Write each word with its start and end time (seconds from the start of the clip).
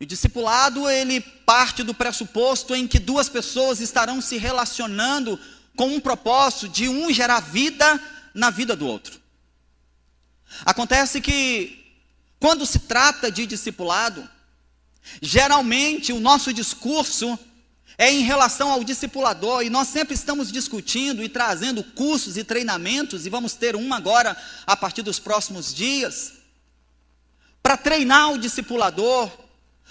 O 0.00 0.06
discipulado, 0.06 0.88
ele 0.88 1.20
parte 1.20 1.82
do 1.82 1.92
pressuposto 1.92 2.74
em 2.74 2.88
que 2.88 2.98
duas 2.98 3.28
pessoas 3.28 3.80
estarão 3.80 4.18
se 4.22 4.38
relacionando 4.38 5.38
com 5.76 5.88
um 5.88 6.00
propósito 6.00 6.68
de 6.70 6.88
um 6.88 7.12
gerar 7.12 7.40
vida 7.40 8.02
na 8.32 8.48
vida 8.48 8.74
do 8.74 8.86
outro. 8.86 9.20
Acontece 10.64 11.20
que, 11.20 12.00
quando 12.38 12.64
se 12.64 12.78
trata 12.78 13.30
de 13.30 13.44
discipulado, 13.44 14.26
geralmente 15.20 16.14
o 16.14 16.20
nosso 16.20 16.50
discurso 16.50 17.38
é 17.98 18.10
em 18.10 18.22
relação 18.22 18.70
ao 18.72 18.82
discipulador, 18.82 19.62
e 19.62 19.68
nós 19.68 19.88
sempre 19.88 20.14
estamos 20.14 20.50
discutindo 20.50 21.22
e 21.22 21.28
trazendo 21.28 21.84
cursos 21.84 22.38
e 22.38 22.44
treinamentos, 22.44 23.26
e 23.26 23.28
vamos 23.28 23.52
ter 23.52 23.76
um 23.76 23.92
agora 23.92 24.34
a 24.66 24.74
partir 24.74 25.02
dos 25.02 25.18
próximos 25.18 25.74
dias, 25.74 26.32
para 27.62 27.76
treinar 27.76 28.32
o 28.32 28.38
discipulador, 28.38 29.30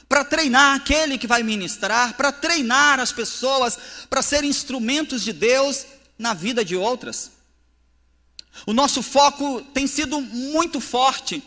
para 0.10 0.26
treinar 0.26 0.76
aquele 0.76 1.20
que 1.20 1.28
vai 1.28 1.44
ministrar, 1.44 2.16
para 2.16 2.32
treinar 2.32 3.00
as 3.00 3.12
pessoas, 3.12 3.78
para 4.10 4.24
ser 4.24 4.44
instrumentos 4.44 5.22
de 5.22 5.32
Deus 5.32 5.86
na 6.18 6.34
vida 6.34 6.66
de 6.66 6.76
outras. 6.76 7.32
O 8.66 8.74
nosso 8.74 9.04
foco 9.04 9.62
tem 9.62 9.86
sido 9.86 10.20
muito 10.20 10.82
forte 10.82 11.44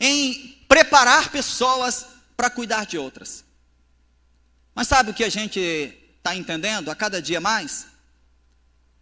em 0.00 0.58
preparar 0.66 1.30
pessoas 1.30 2.06
para 2.34 2.48
cuidar 2.48 2.86
de 2.86 2.96
outras. 2.96 3.44
Mas 4.74 4.88
sabe 4.88 5.10
o 5.10 5.14
que 5.14 5.24
a 5.24 5.28
gente 5.28 5.60
está 6.16 6.34
entendendo 6.34 6.90
a 6.90 6.94
cada 6.94 7.20
dia 7.20 7.40
mais? 7.40 7.86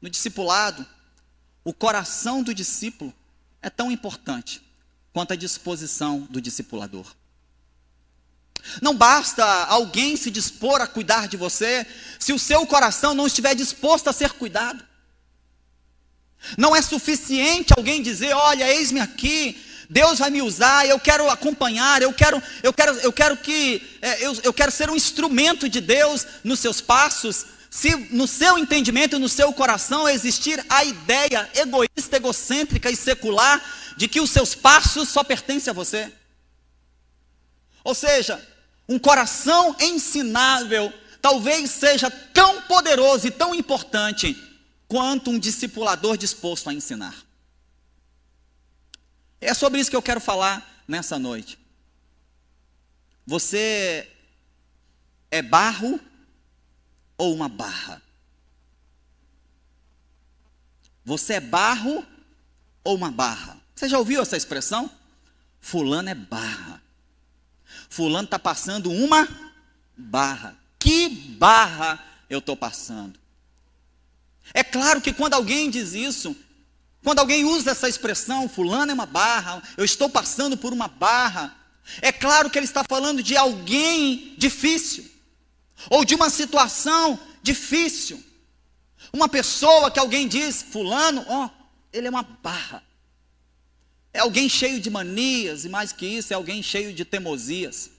No 0.00 0.10
discipulado, 0.10 0.84
o 1.62 1.72
coração 1.72 2.42
do 2.42 2.52
discípulo 2.52 3.14
é 3.62 3.70
tão 3.70 3.90
importante 3.90 4.60
quanto 5.12 5.32
a 5.32 5.36
disposição 5.36 6.20
do 6.28 6.40
discipulador. 6.40 7.14
Não 8.80 8.94
basta 8.94 9.44
alguém 9.66 10.16
se 10.16 10.30
dispor 10.30 10.80
a 10.80 10.86
cuidar 10.86 11.28
de 11.28 11.36
você, 11.36 11.86
se 12.18 12.32
o 12.32 12.38
seu 12.38 12.66
coração 12.66 13.14
não 13.14 13.26
estiver 13.26 13.54
disposto 13.54 14.08
a 14.08 14.12
ser 14.12 14.32
cuidado. 14.32 14.84
Não 16.56 16.74
é 16.74 16.82
suficiente 16.82 17.72
alguém 17.76 18.02
dizer: 18.02 18.34
Olha, 18.34 18.68
eis-me 18.72 19.00
aqui, 19.00 19.62
Deus 19.88 20.18
vai 20.18 20.30
me 20.30 20.42
usar, 20.42 20.86
eu 20.86 20.98
quero 20.98 21.28
acompanhar, 21.30 22.02
eu 22.02 22.12
quero, 22.12 22.42
eu 22.62 22.72
quero, 22.72 22.92
eu 23.00 23.12
quero 23.12 23.36
que, 23.36 23.82
é, 24.00 24.24
eu, 24.24 24.36
eu 24.42 24.52
quero 24.52 24.70
ser 24.70 24.90
um 24.90 24.96
instrumento 24.96 25.68
de 25.68 25.80
Deus 25.80 26.26
nos 26.42 26.60
seus 26.60 26.80
passos. 26.80 27.46
Se 27.70 27.94
no 28.10 28.28
seu 28.28 28.56
entendimento, 28.56 29.18
no 29.18 29.28
seu 29.28 29.52
coração 29.52 30.08
existir 30.08 30.64
a 30.68 30.84
ideia 30.84 31.50
egoísta, 31.56 32.16
egocêntrica 32.16 32.88
e 32.88 32.96
secular 32.96 33.60
de 33.96 34.06
que 34.06 34.20
os 34.20 34.30
seus 34.30 34.54
passos 34.54 35.08
só 35.08 35.24
pertencem 35.24 35.70
a 35.70 35.74
você. 35.74 36.12
Ou 37.82 37.94
seja, 37.94 38.40
um 38.88 38.98
coração 38.98 39.74
ensinável 39.80 40.92
talvez 41.20 41.70
seja 41.70 42.10
tão 42.10 42.62
poderoso 42.62 43.26
e 43.26 43.30
tão 43.30 43.54
importante 43.54 44.36
quanto 44.86 45.30
um 45.30 45.38
discipulador 45.38 46.16
disposto 46.16 46.68
a 46.68 46.74
ensinar. 46.74 47.16
É 49.40 49.54
sobre 49.54 49.80
isso 49.80 49.90
que 49.90 49.96
eu 49.96 50.02
quero 50.02 50.20
falar 50.20 50.84
nessa 50.86 51.18
noite. 51.18 51.58
Você 53.26 54.10
é 55.30 55.40
barro 55.40 55.98
ou 57.16 57.34
uma 57.34 57.48
barra? 57.48 58.02
Você 61.04 61.34
é 61.34 61.40
barro 61.40 62.04
ou 62.82 62.94
uma 62.94 63.10
barra? 63.10 63.58
Você 63.74 63.88
já 63.88 63.98
ouviu 63.98 64.20
essa 64.20 64.36
expressão? 64.36 64.90
Fulano 65.60 66.10
é 66.10 66.14
barra. 66.14 66.83
Fulano 67.94 68.24
está 68.24 68.40
passando 68.40 68.90
uma 68.90 69.28
barra. 69.96 70.56
Que 70.80 71.08
barra 71.08 72.04
eu 72.28 72.40
estou 72.40 72.56
passando? 72.56 73.16
É 74.52 74.64
claro 74.64 75.00
que 75.00 75.12
quando 75.12 75.34
alguém 75.34 75.70
diz 75.70 75.92
isso, 75.92 76.34
quando 77.04 77.20
alguém 77.20 77.44
usa 77.44 77.70
essa 77.70 77.88
expressão, 77.88 78.48
fulano 78.48 78.90
é 78.90 78.94
uma 78.94 79.06
barra, 79.06 79.62
eu 79.76 79.84
estou 79.84 80.10
passando 80.10 80.56
por 80.56 80.72
uma 80.72 80.88
barra, 80.88 81.56
é 82.02 82.10
claro 82.10 82.50
que 82.50 82.58
ele 82.58 82.66
está 82.66 82.82
falando 82.82 83.22
de 83.22 83.36
alguém 83.36 84.34
difícil, 84.36 85.08
ou 85.88 86.04
de 86.04 86.16
uma 86.16 86.30
situação 86.30 87.16
difícil. 87.44 88.20
Uma 89.12 89.28
pessoa 89.28 89.88
que 89.88 90.00
alguém 90.00 90.26
diz, 90.26 90.62
fulano, 90.62 91.24
ó, 91.28 91.46
oh, 91.46 91.50
ele 91.92 92.08
é 92.08 92.10
uma 92.10 92.24
barra. 92.24 92.82
É 94.14 94.20
alguém 94.20 94.48
cheio 94.48 94.80
de 94.80 94.88
manias, 94.88 95.64
e 95.64 95.68
mais 95.68 95.92
que 95.92 96.06
isso, 96.06 96.32
é 96.32 96.36
alguém 96.36 96.62
cheio 96.62 96.94
de 96.94 97.04
teimosias. 97.04 97.90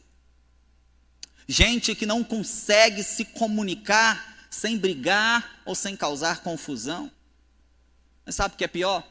Gente 1.45 1.93
que 1.93 2.05
não 2.05 2.23
consegue 2.23 3.03
se 3.03 3.25
comunicar 3.25 4.47
sem 4.49 4.77
brigar 4.77 5.61
ou 5.65 5.75
sem 5.75 5.97
causar 5.97 6.41
confusão. 6.41 7.11
Mas 8.25 8.35
sabe 8.35 8.55
o 8.55 8.57
que 8.57 8.63
é 8.63 8.67
pior? 8.67 9.05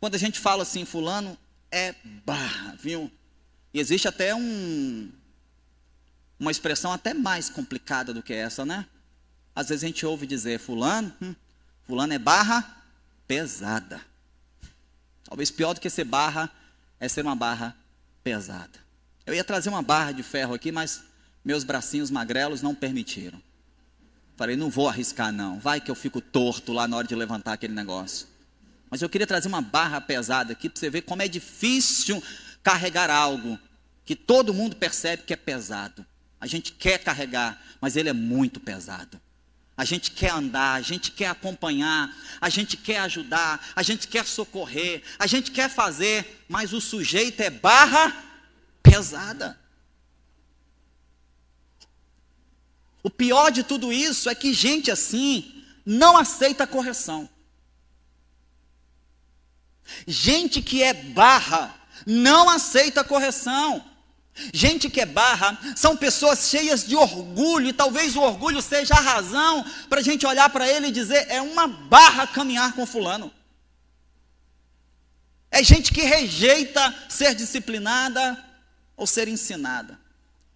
Quando 0.00 0.16
a 0.16 0.18
gente 0.18 0.40
fala 0.40 0.64
assim, 0.64 0.84
fulano 0.84 1.38
é 1.70 1.94
barra, 2.26 2.76
viu? 2.76 3.10
E 3.72 3.78
existe 3.78 4.08
até 4.08 4.34
um, 4.34 5.12
uma 6.40 6.50
expressão 6.50 6.92
até 6.92 7.14
mais 7.14 7.48
complicada 7.48 8.12
do 8.12 8.22
que 8.22 8.34
essa, 8.34 8.66
né? 8.66 8.84
Às 9.54 9.68
vezes 9.68 9.84
a 9.84 9.86
gente 9.86 10.04
ouve 10.04 10.26
dizer, 10.26 10.58
fulano, 10.58 11.14
hum, 11.22 11.36
fulano 11.84 12.12
é 12.12 12.18
barra 12.18 12.84
pesada. 13.28 14.07
Talvez 15.28 15.50
pior 15.50 15.74
do 15.74 15.80
que 15.80 15.90
ser 15.90 16.04
barra 16.04 16.50
é 16.98 17.06
ser 17.06 17.22
uma 17.22 17.36
barra 17.36 17.76
pesada. 18.24 18.78
Eu 19.26 19.34
ia 19.34 19.44
trazer 19.44 19.68
uma 19.68 19.82
barra 19.82 20.12
de 20.12 20.22
ferro 20.22 20.54
aqui, 20.54 20.72
mas 20.72 21.04
meus 21.44 21.64
bracinhos 21.64 22.10
magrelos 22.10 22.62
não 22.62 22.74
permitiram. 22.74 23.40
Falei, 24.36 24.56
não 24.56 24.70
vou 24.70 24.88
arriscar 24.88 25.30
não. 25.30 25.58
Vai 25.58 25.80
que 25.80 25.90
eu 25.90 25.94
fico 25.94 26.20
torto 26.20 26.72
lá 26.72 26.88
na 26.88 26.96
hora 26.96 27.06
de 27.06 27.14
levantar 27.14 27.52
aquele 27.52 27.74
negócio. 27.74 28.26
Mas 28.88 29.02
eu 29.02 29.08
queria 29.08 29.26
trazer 29.26 29.48
uma 29.48 29.60
barra 29.60 30.00
pesada 30.00 30.52
aqui 30.52 30.68
para 30.68 30.80
você 30.80 30.88
ver 30.88 31.02
como 31.02 31.20
é 31.20 31.28
difícil 31.28 32.22
carregar 32.62 33.10
algo 33.10 33.58
que 34.06 34.16
todo 34.16 34.54
mundo 34.54 34.76
percebe 34.76 35.24
que 35.24 35.34
é 35.34 35.36
pesado. 35.36 36.06
A 36.40 36.46
gente 36.46 36.72
quer 36.72 36.98
carregar, 36.98 37.62
mas 37.80 37.96
ele 37.96 38.08
é 38.08 38.14
muito 38.14 38.60
pesado 38.60 39.20
a 39.78 39.84
gente 39.84 40.10
quer 40.10 40.32
andar, 40.32 40.74
a 40.74 40.80
gente 40.80 41.12
quer 41.12 41.28
acompanhar, 41.28 42.12
a 42.40 42.48
gente 42.48 42.76
quer 42.76 42.98
ajudar, 42.98 43.64
a 43.76 43.82
gente 43.84 44.08
quer 44.08 44.26
socorrer, 44.26 45.04
a 45.16 45.26
gente 45.28 45.52
quer 45.52 45.70
fazer, 45.70 46.44
mas 46.48 46.72
o 46.72 46.80
sujeito 46.80 47.40
é 47.40 47.48
barra 47.48 48.12
pesada. 48.82 49.56
O 53.04 53.08
pior 53.08 53.52
de 53.52 53.62
tudo 53.62 53.92
isso 53.92 54.28
é 54.28 54.34
que 54.34 54.52
gente 54.52 54.90
assim 54.90 55.64
não 55.86 56.16
aceita 56.16 56.66
correção. 56.66 57.30
Gente 60.08 60.60
que 60.60 60.82
é 60.82 60.92
barra 60.92 61.72
não 62.04 62.50
aceita 62.50 63.04
correção. 63.04 63.87
Gente 64.52 64.88
que 64.90 65.00
é 65.00 65.06
barra 65.06 65.58
são 65.76 65.96
pessoas 65.96 66.48
cheias 66.48 66.86
de 66.86 66.96
orgulho, 66.96 67.68
e 67.68 67.72
talvez 67.72 68.16
o 68.16 68.20
orgulho 68.20 68.62
seja 68.62 68.94
a 68.94 69.00
razão 69.00 69.64
para 69.88 70.00
a 70.00 70.02
gente 70.02 70.26
olhar 70.26 70.48
para 70.50 70.68
ele 70.68 70.88
e 70.88 70.92
dizer: 70.92 71.26
é 71.28 71.40
uma 71.40 71.66
barra 71.66 72.26
caminhar 72.26 72.72
com 72.72 72.86
Fulano. 72.86 73.32
É 75.50 75.62
gente 75.62 75.92
que 75.92 76.02
rejeita 76.02 76.94
ser 77.08 77.34
disciplinada 77.34 78.44
ou 78.96 79.06
ser 79.06 79.28
ensinada. 79.28 79.98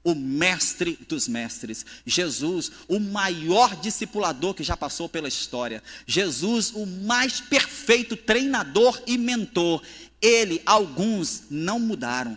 O 0.04 0.16
mestre 0.16 0.98
dos 1.08 1.28
mestres, 1.28 1.86
Jesus, 2.04 2.72
o 2.88 2.98
maior 2.98 3.76
discipulador 3.76 4.52
que 4.52 4.64
já 4.64 4.76
passou 4.76 5.08
pela 5.08 5.28
história, 5.28 5.80
Jesus, 6.06 6.72
o 6.74 6.84
mais 6.84 7.40
perfeito 7.40 8.16
treinador 8.16 9.00
e 9.06 9.16
mentor. 9.16 9.80
Ele, 10.20 10.60
alguns 10.66 11.44
não 11.48 11.78
mudaram, 11.78 12.36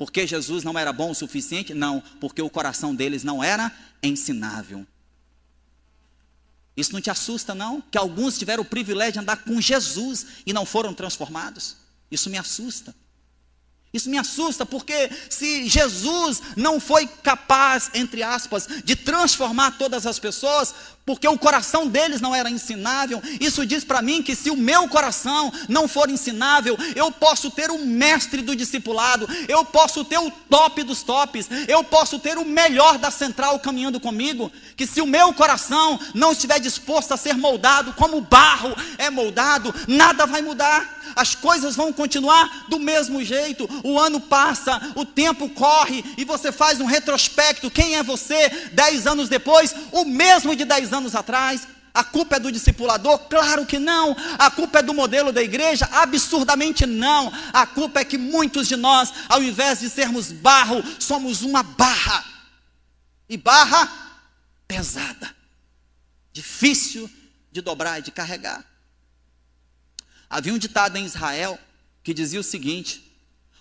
porque 0.00 0.26
Jesus 0.26 0.64
não 0.64 0.78
era 0.78 0.94
bom 0.94 1.10
o 1.10 1.14
suficiente? 1.14 1.74
Não, 1.74 2.02
porque 2.18 2.40
o 2.40 2.48
coração 2.48 2.94
deles 2.94 3.22
não 3.22 3.44
era 3.44 3.70
ensinável. 4.02 4.86
Isso 6.74 6.94
não 6.94 7.02
te 7.02 7.10
assusta, 7.10 7.54
não? 7.54 7.82
Que 7.82 7.98
alguns 7.98 8.38
tiveram 8.38 8.62
o 8.62 8.66
privilégio 8.66 9.12
de 9.12 9.18
andar 9.18 9.44
com 9.44 9.60
Jesus 9.60 10.26
e 10.46 10.54
não 10.54 10.64
foram 10.64 10.94
transformados? 10.94 11.76
Isso 12.10 12.30
me 12.30 12.38
assusta. 12.38 12.94
Isso 13.92 14.08
me 14.08 14.16
assusta, 14.16 14.64
porque 14.64 15.10
se 15.28 15.68
Jesus 15.68 16.40
não 16.56 16.78
foi 16.78 17.08
capaz, 17.08 17.90
entre 17.92 18.22
aspas, 18.22 18.68
de 18.84 18.94
transformar 18.94 19.72
todas 19.72 20.06
as 20.06 20.16
pessoas, 20.16 20.72
porque 21.04 21.26
o 21.26 21.36
coração 21.36 21.88
deles 21.88 22.20
não 22.20 22.32
era 22.32 22.48
ensinável, 22.48 23.20
isso 23.40 23.66
diz 23.66 23.82
para 23.82 24.00
mim 24.00 24.22
que 24.22 24.36
se 24.36 24.48
o 24.48 24.56
meu 24.56 24.88
coração 24.88 25.52
não 25.68 25.88
for 25.88 26.08
ensinável, 26.08 26.78
eu 26.94 27.10
posso 27.10 27.50
ter 27.50 27.68
o 27.68 27.84
mestre 27.84 28.42
do 28.42 28.54
discipulado, 28.54 29.28
eu 29.48 29.64
posso 29.64 30.04
ter 30.04 30.18
o 30.18 30.30
top 30.30 30.84
dos 30.84 31.02
tops, 31.02 31.48
eu 31.66 31.82
posso 31.82 32.20
ter 32.20 32.38
o 32.38 32.44
melhor 32.44 32.96
da 32.96 33.10
central 33.10 33.58
caminhando 33.58 33.98
comigo, 33.98 34.52
que 34.76 34.86
se 34.86 35.00
o 35.00 35.06
meu 35.06 35.32
coração 35.34 35.98
não 36.14 36.30
estiver 36.30 36.60
disposto 36.60 37.10
a 37.10 37.16
ser 37.16 37.34
moldado 37.34 37.92
como 37.94 38.20
barro 38.20 38.72
é 38.96 39.10
moldado, 39.10 39.74
nada 39.88 40.26
vai 40.26 40.42
mudar. 40.42 40.99
As 41.16 41.34
coisas 41.34 41.76
vão 41.76 41.92
continuar 41.92 42.66
do 42.68 42.78
mesmo 42.78 43.22
jeito. 43.24 43.68
O 43.84 43.98
ano 43.98 44.20
passa, 44.20 44.92
o 44.94 45.04
tempo 45.04 45.48
corre 45.50 46.04
e 46.16 46.24
você 46.24 46.52
faz 46.52 46.80
um 46.80 46.86
retrospecto. 46.86 47.70
Quem 47.70 47.96
é 47.96 48.02
você 48.02 48.48
dez 48.72 49.06
anos 49.06 49.28
depois? 49.28 49.74
O 49.92 50.04
mesmo 50.04 50.54
de 50.54 50.64
dez 50.64 50.92
anos 50.92 51.14
atrás. 51.14 51.66
A 51.92 52.04
culpa 52.04 52.36
é 52.36 52.38
do 52.38 52.52
discipulador? 52.52 53.18
Claro 53.28 53.66
que 53.66 53.78
não. 53.78 54.16
A 54.38 54.50
culpa 54.50 54.78
é 54.78 54.82
do 54.82 54.94
modelo 54.94 55.32
da 55.32 55.42
igreja? 55.42 55.88
Absurdamente 55.90 56.86
não. 56.86 57.32
A 57.52 57.66
culpa 57.66 58.00
é 58.00 58.04
que 58.04 58.16
muitos 58.16 58.68
de 58.68 58.76
nós, 58.76 59.12
ao 59.28 59.42
invés 59.42 59.80
de 59.80 59.90
sermos 59.90 60.30
barro, 60.30 60.82
somos 61.00 61.42
uma 61.42 61.62
barra. 61.62 62.24
E 63.28 63.36
barra 63.36 63.90
pesada, 64.66 65.34
difícil 66.32 67.10
de 67.50 67.60
dobrar 67.60 67.98
e 67.98 68.02
de 68.02 68.12
carregar. 68.12 68.64
Havia 70.30 70.54
um 70.54 70.58
ditado 70.58 70.96
em 70.96 71.04
Israel 71.04 71.58
que 72.04 72.14
dizia 72.14 72.38
o 72.38 72.44
seguinte: 72.44 73.12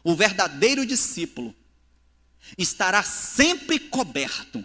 o 0.03 0.13
verdadeiro 0.13 0.85
discípulo 0.85 1.53
estará 2.57 3.01
sempre 3.01 3.79
coberto 3.79 4.63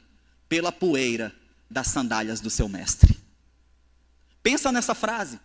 pela 0.48 0.70
poeira 0.70 1.34
das 1.70 1.88
sandálias 1.88 2.40
do 2.40 2.50
seu 2.50 2.68
mestre. 2.68 3.18
Pensa 4.42 4.70
nessa 4.70 4.94
frase. 4.94 5.40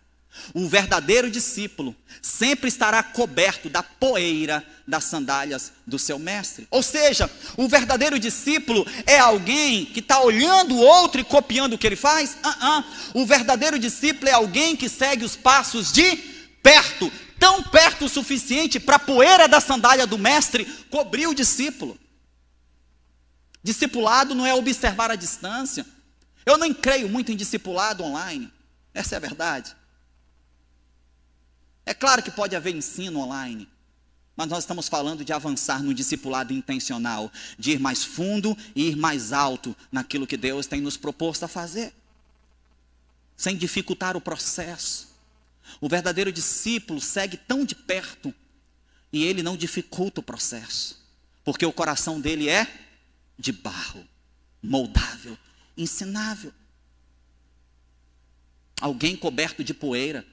O 0.54 0.68
verdadeiro 0.68 1.28
discípulo 1.28 1.96
sempre 2.22 2.68
estará 2.68 3.02
coberto 3.02 3.68
da 3.68 3.82
poeira 3.82 4.64
das 4.86 5.02
sandálias 5.02 5.72
do 5.84 5.98
seu 5.98 6.20
mestre. 6.20 6.68
Ou 6.70 6.84
seja, 6.84 7.28
o 7.56 7.66
verdadeiro 7.66 8.16
discípulo 8.16 8.86
é 9.06 9.18
alguém 9.18 9.86
que 9.86 9.98
está 9.98 10.20
olhando 10.22 10.76
o 10.76 10.80
outro 10.80 11.20
e 11.20 11.24
copiando 11.24 11.72
o 11.72 11.78
que 11.78 11.86
ele 11.86 11.96
faz? 11.96 12.36
Uh 12.44 12.48
-uh. 12.48 12.84
O 13.14 13.26
verdadeiro 13.26 13.76
discípulo 13.76 14.28
é 14.28 14.32
alguém 14.32 14.76
que 14.76 14.88
segue 14.88 15.24
os 15.24 15.34
passos 15.34 15.90
de 15.90 16.30
perto, 16.62 17.10
tão 17.38 17.62
perto 17.62 18.04
o 18.04 18.08
suficiente 18.08 18.78
para 18.78 18.96
a 18.96 19.00
poeira 19.00 19.48
da 19.48 19.60
sandália 19.60 20.06
do 20.06 20.18
mestre 20.18 20.64
cobrir 20.90 21.26
o 21.26 21.34
discípulo. 21.34 21.98
Discipulado 23.62 24.34
não 24.34 24.46
é 24.46 24.54
observar 24.54 25.10
a 25.10 25.16
distância. 25.16 25.86
Eu 26.46 26.56
não 26.56 26.72
creio 26.72 27.08
muito 27.08 27.30
em 27.30 27.36
discipulado 27.36 28.02
online. 28.02 28.50
Essa 28.94 29.14
é 29.14 29.16
a 29.16 29.20
verdade. 29.20 29.76
É 31.84 31.94
claro 31.94 32.22
que 32.22 32.30
pode 32.30 32.54
haver 32.54 32.74
ensino 32.74 33.20
online, 33.20 33.68
mas 34.36 34.48
nós 34.48 34.60
estamos 34.60 34.88
falando 34.88 35.24
de 35.24 35.32
avançar 35.32 35.82
no 35.82 35.92
discipulado 35.92 36.52
intencional, 36.52 37.32
de 37.58 37.72
ir 37.72 37.80
mais 37.80 38.04
fundo 38.04 38.56
e 38.76 38.90
ir 38.90 38.96
mais 38.96 39.32
alto 39.32 39.76
naquilo 39.90 40.26
que 40.26 40.36
Deus 40.36 40.66
tem 40.66 40.80
nos 40.80 40.96
proposto 40.96 41.44
a 41.44 41.48
fazer, 41.48 41.92
sem 43.36 43.56
dificultar 43.56 44.16
o 44.16 44.20
processo. 44.20 45.09
O 45.80 45.88
verdadeiro 45.88 46.32
discípulo 46.32 47.00
segue 47.00 47.36
tão 47.36 47.64
de 47.64 47.74
perto 47.74 48.34
e 49.12 49.24
ele 49.24 49.42
não 49.42 49.56
dificulta 49.56 50.20
o 50.20 50.22
processo, 50.22 50.98
porque 51.44 51.66
o 51.66 51.72
coração 51.72 52.20
dele 52.20 52.48
é 52.48 52.66
de 53.38 53.52
barro, 53.52 54.06
moldável, 54.62 55.36
ensinável. 55.76 56.52
Alguém 58.80 59.16
coberto 59.16 59.62
de 59.62 59.74
poeira. 59.74 60.26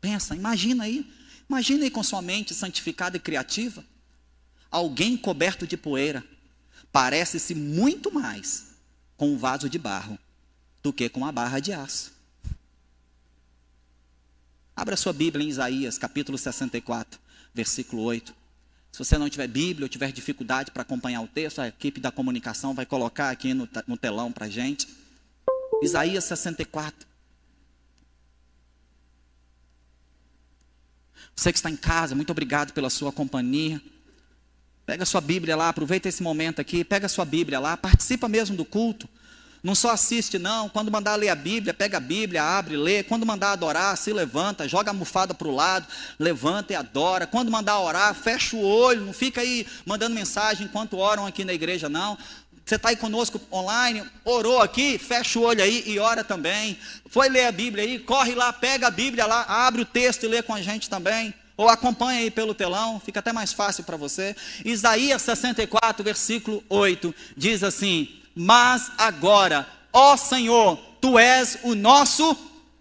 Pensa, 0.00 0.34
imagina 0.34 0.84
aí. 0.84 1.10
Imagina 1.48 1.84
aí 1.84 1.90
com 1.90 2.02
sua 2.02 2.22
mente 2.22 2.54
santificada 2.54 3.16
e 3.16 3.20
criativa. 3.20 3.84
Alguém 4.70 5.16
coberto 5.16 5.66
de 5.66 5.76
poeira 5.76 6.24
parece-se 6.90 7.54
muito 7.54 8.12
mais 8.12 8.72
com 9.16 9.32
um 9.32 9.38
vaso 9.38 9.68
de 9.68 9.78
barro 9.78 10.18
do 10.82 10.92
que 10.92 11.08
com 11.08 11.20
uma 11.20 11.30
barra 11.30 11.60
de 11.60 11.72
aço. 11.72 12.11
Abra 14.74 14.96
sua 14.96 15.12
Bíblia 15.12 15.44
em 15.44 15.48
Isaías, 15.48 15.98
capítulo 15.98 16.36
64, 16.38 17.20
versículo 17.54 18.02
8. 18.02 18.34
Se 18.90 18.98
você 18.98 19.16
não 19.16 19.28
tiver 19.28 19.46
Bíblia 19.46 19.84
ou 19.84 19.88
tiver 19.88 20.12
dificuldade 20.12 20.70
para 20.70 20.82
acompanhar 20.82 21.20
o 21.22 21.28
texto, 21.28 21.60
a 21.60 21.68
equipe 21.68 22.00
da 22.00 22.10
comunicação 22.10 22.74
vai 22.74 22.84
colocar 22.84 23.30
aqui 23.30 23.54
no, 23.54 23.68
no 23.86 23.96
telão 23.96 24.32
para 24.32 24.46
a 24.46 24.50
gente. 24.50 24.86
Isaías 25.82 26.24
64, 26.24 27.06
Você 31.34 31.52
que 31.52 31.58
está 31.58 31.70
em 31.70 31.76
casa, 31.76 32.14
muito 32.14 32.30
obrigado 32.30 32.72
pela 32.72 32.90
sua 32.90 33.12
companhia. 33.12 33.80
Pega 34.84 35.04
sua 35.04 35.20
Bíblia 35.20 35.56
lá, 35.56 35.68
aproveita 35.68 36.08
esse 36.08 36.22
momento 36.22 36.60
aqui, 36.60 36.84
pega 36.84 37.08
sua 37.08 37.24
Bíblia 37.24 37.58
lá, 37.58 37.76
participa 37.76 38.28
mesmo 38.28 38.56
do 38.56 38.64
culto. 38.64 39.08
Não 39.62 39.76
só 39.76 39.90
assiste, 39.90 40.40
não. 40.40 40.68
Quando 40.68 40.90
mandar 40.90 41.14
ler 41.14 41.28
a 41.28 41.36
Bíblia, 41.36 41.72
pega 41.72 41.98
a 41.98 42.00
Bíblia, 42.00 42.42
abre, 42.42 42.76
lê. 42.76 43.04
Quando 43.04 43.24
mandar 43.24 43.52
adorar, 43.52 43.96
se 43.96 44.12
levanta, 44.12 44.66
joga 44.68 44.90
a 44.90 44.92
almofada 44.92 45.32
para 45.32 45.46
o 45.46 45.54
lado, 45.54 45.86
levanta 46.18 46.72
e 46.72 46.76
adora. 46.76 47.28
Quando 47.28 47.50
mandar 47.50 47.78
orar, 47.78 48.12
fecha 48.12 48.56
o 48.56 48.64
olho, 48.64 49.06
não 49.06 49.12
fica 49.12 49.40
aí 49.40 49.64
mandando 49.86 50.16
mensagem 50.16 50.66
enquanto 50.66 50.98
oram 50.98 51.26
aqui 51.26 51.44
na 51.44 51.52
igreja, 51.52 51.88
não. 51.88 52.18
Você 52.64 52.74
está 52.74 52.88
aí 52.88 52.96
conosco 52.96 53.40
online, 53.52 54.04
orou 54.24 54.60
aqui, 54.60 54.98
fecha 54.98 55.38
o 55.38 55.42
olho 55.42 55.62
aí 55.62 55.84
e 55.86 55.98
ora 55.98 56.24
também. 56.24 56.76
Foi 57.08 57.28
ler 57.28 57.46
a 57.46 57.52
Bíblia 57.52 57.84
aí, 57.84 58.00
corre 58.00 58.34
lá, 58.34 58.52
pega 58.52 58.88
a 58.88 58.90
Bíblia 58.90 59.26
lá, 59.26 59.42
abre 59.42 59.82
o 59.82 59.86
texto 59.86 60.24
e 60.24 60.28
lê 60.28 60.42
com 60.42 60.54
a 60.54 60.60
gente 60.60 60.90
também. 60.90 61.32
Ou 61.56 61.68
acompanha 61.68 62.20
aí 62.20 62.30
pelo 62.30 62.54
telão, 62.54 62.98
fica 62.98 63.20
até 63.20 63.32
mais 63.32 63.52
fácil 63.52 63.84
para 63.84 63.96
você. 63.96 64.34
Isaías 64.64 65.22
64, 65.22 66.02
versículo 66.02 66.64
8, 66.68 67.14
diz 67.36 67.62
assim: 67.62 68.21
Mas 68.34 68.90
agora, 68.96 69.68
ó 69.92 70.16
Senhor, 70.16 70.76
tu 71.00 71.18
és 71.18 71.58
o 71.62 71.74
nosso 71.74 72.36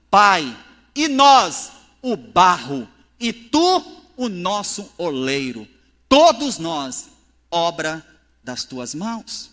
Pai, 0.10 0.58
e 0.94 1.08
nós 1.08 1.72
o 2.02 2.18
barro, 2.18 2.88
e 3.18 3.32
tu 3.32 4.04
o 4.18 4.28
nosso 4.28 4.92
oleiro, 4.98 5.68
todos 6.10 6.58
nós, 6.58 7.10
obra 7.50 8.06
das 8.44 8.66
tuas 8.66 8.94
mãos. 8.94 9.52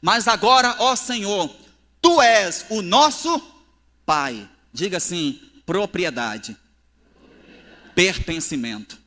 Mas 0.00 0.28
agora, 0.28 0.76
ó 0.78 0.94
Senhor, 0.94 1.54
tu 2.00 2.20
és 2.22 2.66
o 2.70 2.82
nosso 2.82 3.40
Pai. 4.04 4.48
Diga 4.72 4.98
assim: 4.98 5.40
propriedade, 5.64 6.56
pertencimento. 7.94 8.98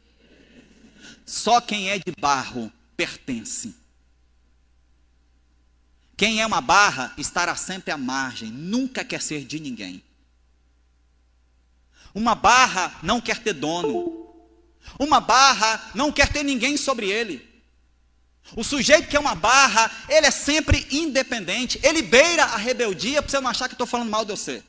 Só 1.26 1.62
quem 1.62 1.90
é 1.90 1.98
de 1.98 2.12
barro 2.20 2.72
pertence. 2.98 3.79
Quem 6.20 6.42
é 6.42 6.46
uma 6.46 6.60
barra 6.60 7.14
estará 7.18 7.56
sempre 7.56 7.92
à 7.92 7.98
margem, 7.98 8.52
nunca 8.52 9.06
quer 9.06 9.22
ser 9.22 9.46
de 9.46 9.58
ninguém. 9.58 10.04
Uma 12.14 12.36
barra 12.36 13.00
não 13.02 13.22
quer 13.22 13.40
ter 13.40 13.54
dono. 13.54 14.28
Uma 15.00 15.22
barra 15.22 15.92
não 15.96 16.12
quer 16.12 16.28
ter 16.28 16.44
ninguém 16.44 16.76
sobre 16.76 17.10
ele. 17.10 17.50
O 18.54 18.66
sujeito 18.66 19.08
que 19.08 19.16
é 19.16 19.20
uma 19.20 19.34
barra, 19.34 19.90
ele 20.10 20.28
é 20.28 20.32
sempre 20.32 20.86
independente. 20.92 21.80
Ele 21.82 22.02
beira 22.02 22.44
a 22.44 22.58
rebeldia 22.58 23.22
para 23.22 23.32
você 23.32 23.40
não 23.40 23.50
achar 23.50 23.70
que 23.70 23.74
estou 23.74 23.88
falando 23.88 24.10
mal 24.10 24.26
de 24.26 24.32
você. 24.32 24.62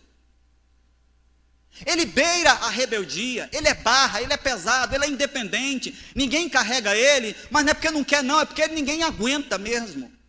Ele 1.85 2.07
beira 2.07 2.53
a 2.53 2.69
rebeldia, 2.69 3.51
ele 3.53 3.67
é 3.67 3.75
barra, 3.75 4.23
ele 4.23 4.33
é 4.33 4.37
pesado, 4.37 4.95
ele 4.95 5.05
é 5.05 5.09
independente. 5.09 5.99
Ninguém 6.15 6.49
carrega 6.49 6.95
ele, 6.95 7.35
mas 7.51 7.65
não 7.65 7.73
é 7.73 7.75
porque 7.75 7.91
não 7.91 8.05
quer, 8.05 8.23
não, 8.23 8.41
é 8.41 8.45
porque 8.45 8.69
ninguém 8.69 9.03
aguenta 9.03 9.59
mesmo. 9.59 10.20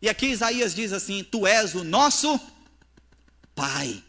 E 0.00 0.08
aqui 0.08 0.26
Isaías 0.26 0.74
diz 0.74 0.92
assim: 0.92 1.24
Tu 1.24 1.46
és 1.46 1.74
o 1.74 1.84
nosso 1.84 2.40
Pai, 3.54 4.02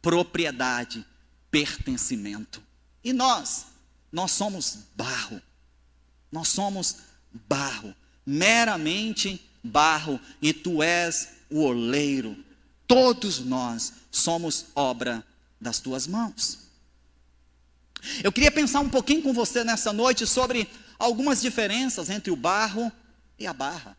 propriedade, 0.00 1.04
pertencimento. 1.50 2.62
E 3.02 3.12
nós, 3.12 3.66
nós 4.12 4.30
somos 4.30 4.78
barro, 4.94 5.42
nós 6.30 6.48
somos 6.48 6.98
barro, 7.48 7.94
meramente 8.24 9.44
barro, 9.62 10.20
e 10.40 10.52
tu 10.52 10.82
és 10.82 11.30
o 11.50 11.62
oleiro. 11.62 12.36
Todos 12.86 13.40
nós 13.40 13.92
somos 14.10 14.66
obra 14.74 15.26
das 15.60 15.80
tuas 15.80 16.06
mãos. 16.06 16.60
Eu 18.22 18.30
queria 18.30 18.52
pensar 18.52 18.80
um 18.80 18.88
pouquinho 18.88 19.22
com 19.22 19.32
você 19.32 19.64
nessa 19.64 19.92
noite 19.92 20.26
sobre 20.26 20.68
algumas 20.98 21.40
diferenças 21.40 22.10
entre 22.10 22.30
o 22.30 22.36
barro 22.36 22.92
e 23.38 23.46
a 23.46 23.52
barra. 23.52 23.96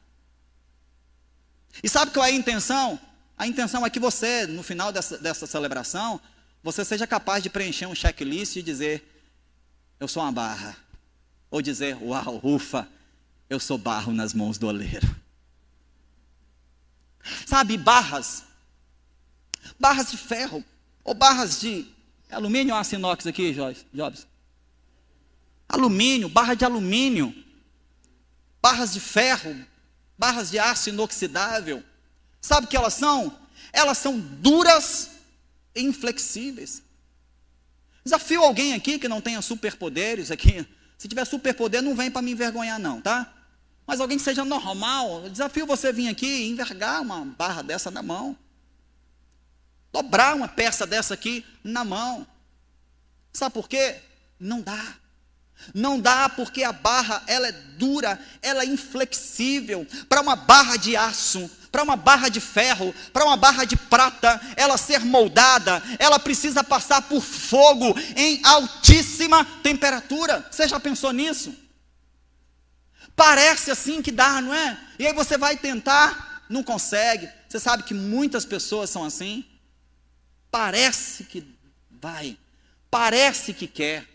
E 1.83 1.89
sabe 1.89 2.11
qual 2.11 2.25
é 2.25 2.29
a 2.29 2.33
intenção? 2.33 2.99
A 3.37 3.47
intenção 3.47 3.85
é 3.85 3.89
que 3.89 3.99
você, 3.99 4.47
no 4.47 4.63
final 4.63 4.91
dessa, 4.91 5.17
dessa 5.17 5.45
celebração, 5.45 6.19
você 6.63 6.85
seja 6.85 7.05
capaz 7.05 7.43
de 7.43 7.49
preencher 7.49 7.85
um 7.85 7.95
checklist 7.95 8.55
e 8.55 8.61
dizer: 8.61 9.03
Eu 9.99 10.07
sou 10.07 10.23
uma 10.23 10.31
barra. 10.31 10.75
Ou 11.51 11.61
dizer: 11.61 11.97
Uau, 12.01 12.39
ufa, 12.43 12.87
eu 13.49 13.59
sou 13.59 13.77
barro 13.77 14.13
nas 14.13 14.33
mãos 14.33 14.57
do 14.57 14.67
oleiro. 14.67 15.15
Sabe, 17.45 17.77
barras, 17.77 18.43
barras 19.79 20.11
de 20.11 20.17
ferro, 20.17 20.63
ou 21.03 21.13
barras 21.13 21.59
de 21.59 21.87
alumínio 22.29 22.73
ou 22.73 22.79
aço 22.79 22.95
inox 22.95 23.25
aqui, 23.25 23.55
Jobs? 23.93 24.27
Alumínio, 25.67 26.29
barra 26.29 26.53
de 26.53 26.63
alumínio, 26.63 27.33
barras 28.61 28.93
de 28.93 28.99
ferro, 28.99 29.55
barras 30.17 30.49
de 30.49 30.59
aço 30.59 30.89
inoxidável. 30.89 31.83
Sabe 32.41 32.65
o 32.65 32.69
que 32.69 32.77
elas 32.77 32.93
são? 32.93 33.37
Elas 33.73 33.97
são 33.97 34.19
duras 34.19 35.11
e 35.73 35.81
inflexíveis. 35.81 36.81
Desafio 38.03 38.43
alguém 38.43 38.73
aqui 38.73 38.99
que 38.99 39.07
não 39.07 39.19
tenha 39.19 39.41
superpoderes 39.41 40.31
aqui. 40.31 40.65
Se 40.97 41.07
tiver 41.07 41.25
superpoder, 41.25 41.81
não 41.81 41.95
vem 41.95 42.11
para 42.11 42.21
me 42.21 42.31
envergonhar, 42.31 42.79
não, 42.79 43.01
tá? 43.01 43.33
Mas 43.85 43.99
alguém 43.99 44.17
que 44.17 44.23
seja 44.23 44.45
normal, 44.45 45.29
desafio 45.29 45.65
você 45.65 45.91
vir 45.91 46.07
aqui 46.07 46.25
e 46.25 46.49
envergar 46.49 47.01
uma 47.01 47.25
barra 47.25 47.61
dessa 47.61 47.91
na 47.91 48.01
mão. 48.01 48.37
Dobrar 49.91 50.35
uma 50.35 50.47
peça 50.47 50.85
dessa 50.85 51.13
aqui 51.13 51.45
na 51.63 51.83
mão. 51.83 52.27
Sabe 53.31 53.53
por 53.53 53.67
quê? 53.67 54.01
Não 54.39 54.61
dá. 54.61 54.97
Não 55.73 55.99
dá 55.99 56.29
porque 56.29 56.63
a 56.63 56.71
barra 56.71 57.23
ela 57.27 57.47
é 57.47 57.51
dura, 57.51 58.19
ela 58.41 58.63
é 58.63 58.65
inflexível. 58.65 59.85
Para 60.07 60.21
uma 60.21 60.35
barra 60.35 60.77
de 60.77 60.95
aço, 60.95 61.49
para 61.71 61.83
uma 61.83 61.95
barra 61.95 62.29
de 62.29 62.39
ferro, 62.39 62.93
para 63.11 63.25
uma 63.25 63.35
barra 63.35 63.65
de 63.65 63.75
prata, 63.75 64.39
ela 64.55 64.77
ser 64.77 64.99
moldada, 65.01 65.81
ela 65.99 66.19
precisa 66.19 66.63
passar 66.63 67.01
por 67.03 67.21
fogo 67.21 67.95
em 68.15 68.39
altíssima 68.43 69.43
temperatura. 69.63 70.47
Você 70.51 70.67
já 70.67 70.79
pensou 70.79 71.11
nisso? 71.11 71.53
Parece 73.15 73.71
assim 73.71 74.01
que 74.01 74.11
dá, 74.11 74.41
não 74.41 74.53
é? 74.53 74.77
E 74.99 75.07
aí 75.07 75.13
você 75.13 75.37
vai 75.37 75.57
tentar, 75.57 76.43
não 76.49 76.63
consegue. 76.63 77.29
Você 77.47 77.59
sabe 77.59 77.83
que 77.83 77.93
muitas 77.93 78.45
pessoas 78.45 78.89
são 78.89 79.03
assim. 79.03 79.45
Parece 80.51 81.23
que 81.23 81.45
vai, 81.89 82.37
parece 82.89 83.53
que 83.53 83.67
quer 83.67 84.14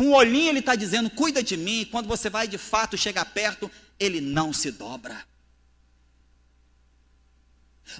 com 0.00 0.12
o 0.12 0.14
olhinho 0.14 0.48
ele 0.48 0.60
está 0.60 0.74
dizendo: 0.74 1.10
cuida 1.10 1.42
de 1.42 1.58
mim. 1.58 1.86
Quando 1.90 2.06
você 2.06 2.30
vai 2.30 2.48
de 2.48 2.56
fato 2.56 2.96
chegar 2.96 3.26
perto, 3.26 3.70
ele 3.98 4.18
não 4.18 4.50
se 4.50 4.70
dobra. 4.70 5.26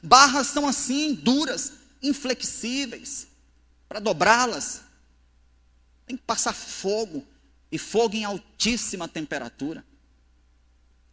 Barras 0.03 0.47
são 0.47 0.67
assim, 0.67 1.13
duras, 1.13 1.75
inflexíveis. 2.03 3.27
Para 3.87 4.01
dobrá-las, 4.01 4.81
tem 6.07 6.17
que 6.17 6.23
passar 6.23 6.55
fogo, 6.55 7.23
e 7.71 7.77
fogo 7.77 8.17
em 8.17 8.25
altíssima 8.25 9.07
temperatura. 9.07 9.85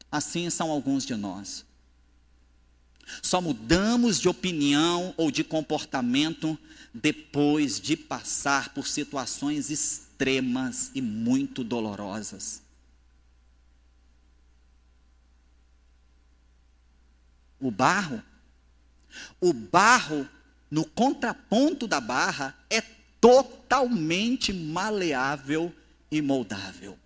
Assim 0.09 0.49
são 0.49 0.71
alguns 0.71 1.05
de 1.05 1.17
nós. 1.17 1.65
Só 3.21 3.41
mudamos 3.41 4.21
de 4.21 4.29
opinião 4.29 5.13
ou 5.17 5.31
de 5.31 5.43
comportamento 5.43 6.57
depois 6.93 7.77
de 7.77 7.97
passar 7.97 8.73
por 8.73 8.87
situações 8.87 9.69
extremas 9.69 10.06
e 10.93 11.01
muito 11.01 11.63
dolorosas. 11.63 12.61
O 17.59 17.71
barro, 17.71 18.21
o 19.41 19.51
barro 19.51 20.27
no 20.69 20.85
contraponto 20.85 21.87
da 21.87 21.99
barra 21.99 22.55
é 22.69 22.81
totalmente 23.19 24.53
maleável 24.53 25.73
e 26.11 26.21
moldável. 26.21 26.97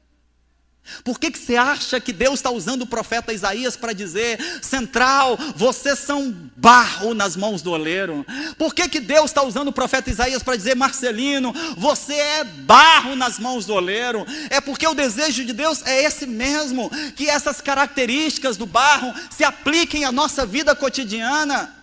Por 1.04 1.20
que, 1.20 1.32
que 1.32 1.40
você 1.40 1.56
acha 1.56 2.00
que 2.00 2.12
Deus 2.12 2.36
está 2.36 2.50
usando 2.50 2.82
o 2.82 2.88
profeta 2.88 3.32
Isaías 3.32 3.78
para 3.78 3.94
dizer, 3.94 4.40
central, 4.62 5.38
vocês 5.56 6.00
são 6.00 6.32
barro 6.56 7.14
nas 7.14 7.36
mãos 7.36 7.62
do 7.62 7.72
oleiro? 7.72 8.26
Por 8.58 8.74
que, 8.74 8.90
que 8.90 9.00
Deus 9.00 9.26
está 9.26 9.44
usando 9.44 9.70
o 9.70 9.74
profeta 9.74 10.10
Isaías 10.10 10.44
para 10.44 10.56
dizer, 10.56 10.76
Marcelino, 10.76 11.54
você 11.78 12.14
é 12.14 12.44
barro 12.44 13.16
nas 13.16 13.40
mãos 13.40 13.66
do 13.66 13.74
oleiro? 13.74 14.26
É 14.50 14.60
porque 14.60 14.86
o 14.86 14.94
desejo 14.94 15.46
de 15.46 15.54
Deus 15.54 15.82
é 15.86 16.04
esse 16.04 16.26
mesmo, 16.26 16.90
que 17.16 17.30
essas 17.30 17.62
características 17.62 18.58
do 18.58 18.66
barro 18.66 19.14
se 19.30 19.44
apliquem 19.44 20.04
à 20.04 20.12
nossa 20.12 20.46
vida 20.46 20.76
cotidiana. 20.76 21.74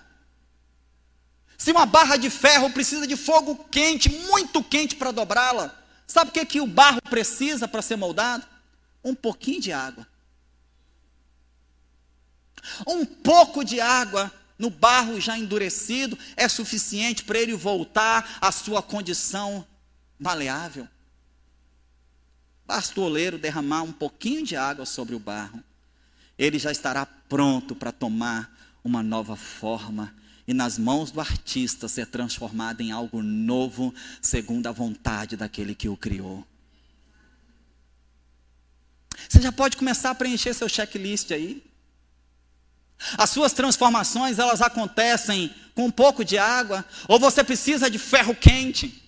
Se 1.57 1.73
uma 1.73 1.87
barra 1.87 2.17
de 2.17 2.31
ferro 2.31 2.71
precisa 2.71 3.07
de 3.07 3.17
fogo 3.17 3.67
quente, 3.71 4.11
muito 4.11 4.63
quente 4.63 4.95
para 4.97 5.13
dobrá-la, 5.13 5.75
sabe 6.07 6.31
o 6.31 6.33
que, 6.33 6.45
que 6.45 6.61
o 6.61 6.67
barro 6.67 7.01
precisa 7.09 7.67
para 7.67 7.83
ser 7.83 7.97
moldado? 7.97 8.58
Um 9.09 9.15
pouquinho 9.15 9.61
de 9.61 9.73
água. 9.73 10.07
Um 12.87 13.05
pouco 13.05 13.65
de 13.65 13.81
água 13.81 14.33
no 14.59 14.71
barro 14.71 15.21
já 15.21 15.39
endurecido 15.39 16.19
é 16.37 16.49
suficiente 16.49 17.25
para 17.25 17.39
ele 17.39 17.55
voltar 17.55 18.39
à 18.41 18.51
sua 18.51 18.83
condição 18.83 19.67
maleável. 20.19 20.89
Basta 22.67 23.01
o 23.01 23.05
oleiro 23.05 23.39
derramar 23.39 23.83
um 23.83 23.93
pouquinho 23.93 24.45
de 24.45 24.57
água 24.57 24.85
sobre 24.85 25.15
o 25.15 25.19
barro, 25.19 25.63
ele 26.37 26.59
já 26.59 26.71
estará 26.71 27.07
pronto 27.07 27.75
para 27.75 27.91
tomar 27.91 28.55
uma 28.85 29.03
nova 29.03 29.37
forma 29.37 30.15
e 30.47 30.55
nas 30.55 30.79
mãos 30.79 31.11
do 31.11 31.21
artista 31.21 31.89
ser 31.89 32.07
transformado 32.07 32.81
em 32.81 32.91
algo 32.91 33.23
novo, 33.23 33.95
segundo 34.23 34.67
a 34.67 34.73
vontade 34.73 35.37
daquele 35.37 35.75
que 35.75 35.89
o 35.89 35.97
criou. 35.97 36.47
Você 39.29 39.43
já 39.43 39.53
pode 39.53 39.77
começar 39.77 40.11
a 40.11 40.15
preencher 40.15 40.55
seu 40.55 40.69
checklist 40.69 41.31
aí. 41.33 41.63
As 43.17 43.31
suas 43.31 43.53
transformações, 43.53 44.39
elas 44.39 44.61
acontecem 44.61 45.55
com 45.75 45.87
um 45.87 45.91
pouco 45.91 46.25
de 46.25 46.37
água, 46.37 46.85
ou 47.07 47.19
você 47.21 47.45
precisa 47.45 47.91
de 47.91 47.99
ferro 47.99 48.35
quente, 48.35 49.03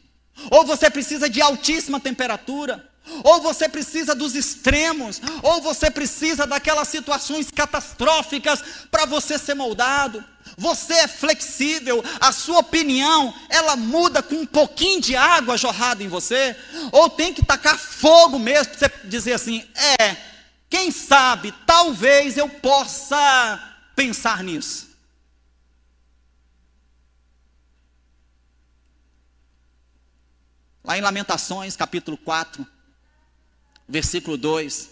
ou 0.50 0.64
você 0.64 0.88
precisa 0.88 1.28
de 1.28 1.40
altíssima 1.40 1.98
temperatura, 1.98 2.88
ou 3.24 3.40
você 3.40 3.68
precisa 3.68 4.14
dos 4.14 4.34
extremos, 4.34 5.20
ou 5.42 5.60
você 5.60 5.90
precisa 5.90 6.46
daquelas 6.46 6.88
situações 6.88 7.50
catastróficas 7.50 8.62
para 8.90 9.06
você 9.06 9.38
ser 9.38 9.54
moldado. 9.54 10.24
Você 10.56 10.94
é 10.94 11.08
flexível, 11.08 12.02
a 12.20 12.32
sua 12.32 12.58
opinião, 12.58 13.34
ela 13.48 13.76
muda 13.76 14.22
com 14.22 14.36
um 14.36 14.46
pouquinho 14.46 15.00
de 15.00 15.16
água 15.16 15.56
jorrada 15.56 16.02
em 16.02 16.08
você, 16.08 16.56
ou 16.92 17.08
tem 17.08 17.32
que 17.32 17.44
tacar 17.44 17.78
fogo 17.78 18.38
mesmo, 18.38 18.74
para 18.74 18.88
você 18.88 19.08
dizer 19.08 19.32
assim: 19.34 19.66
é, 19.98 20.16
quem 20.68 20.90
sabe, 20.90 21.52
talvez 21.66 22.36
eu 22.36 22.48
possa 22.48 23.76
pensar 23.94 24.44
nisso. 24.44 24.90
Lá 30.82 30.96
em 30.96 31.02
Lamentações, 31.02 31.76
capítulo 31.76 32.16
4, 32.16 32.66
versículo 33.88 34.36
2, 34.36 34.90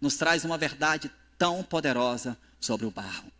nos 0.00 0.16
traz 0.16 0.44
uma 0.44 0.58
verdade 0.58 1.10
tão 1.38 1.62
poderosa 1.62 2.36
sobre 2.60 2.86
o 2.86 2.90
barro. 2.90 3.32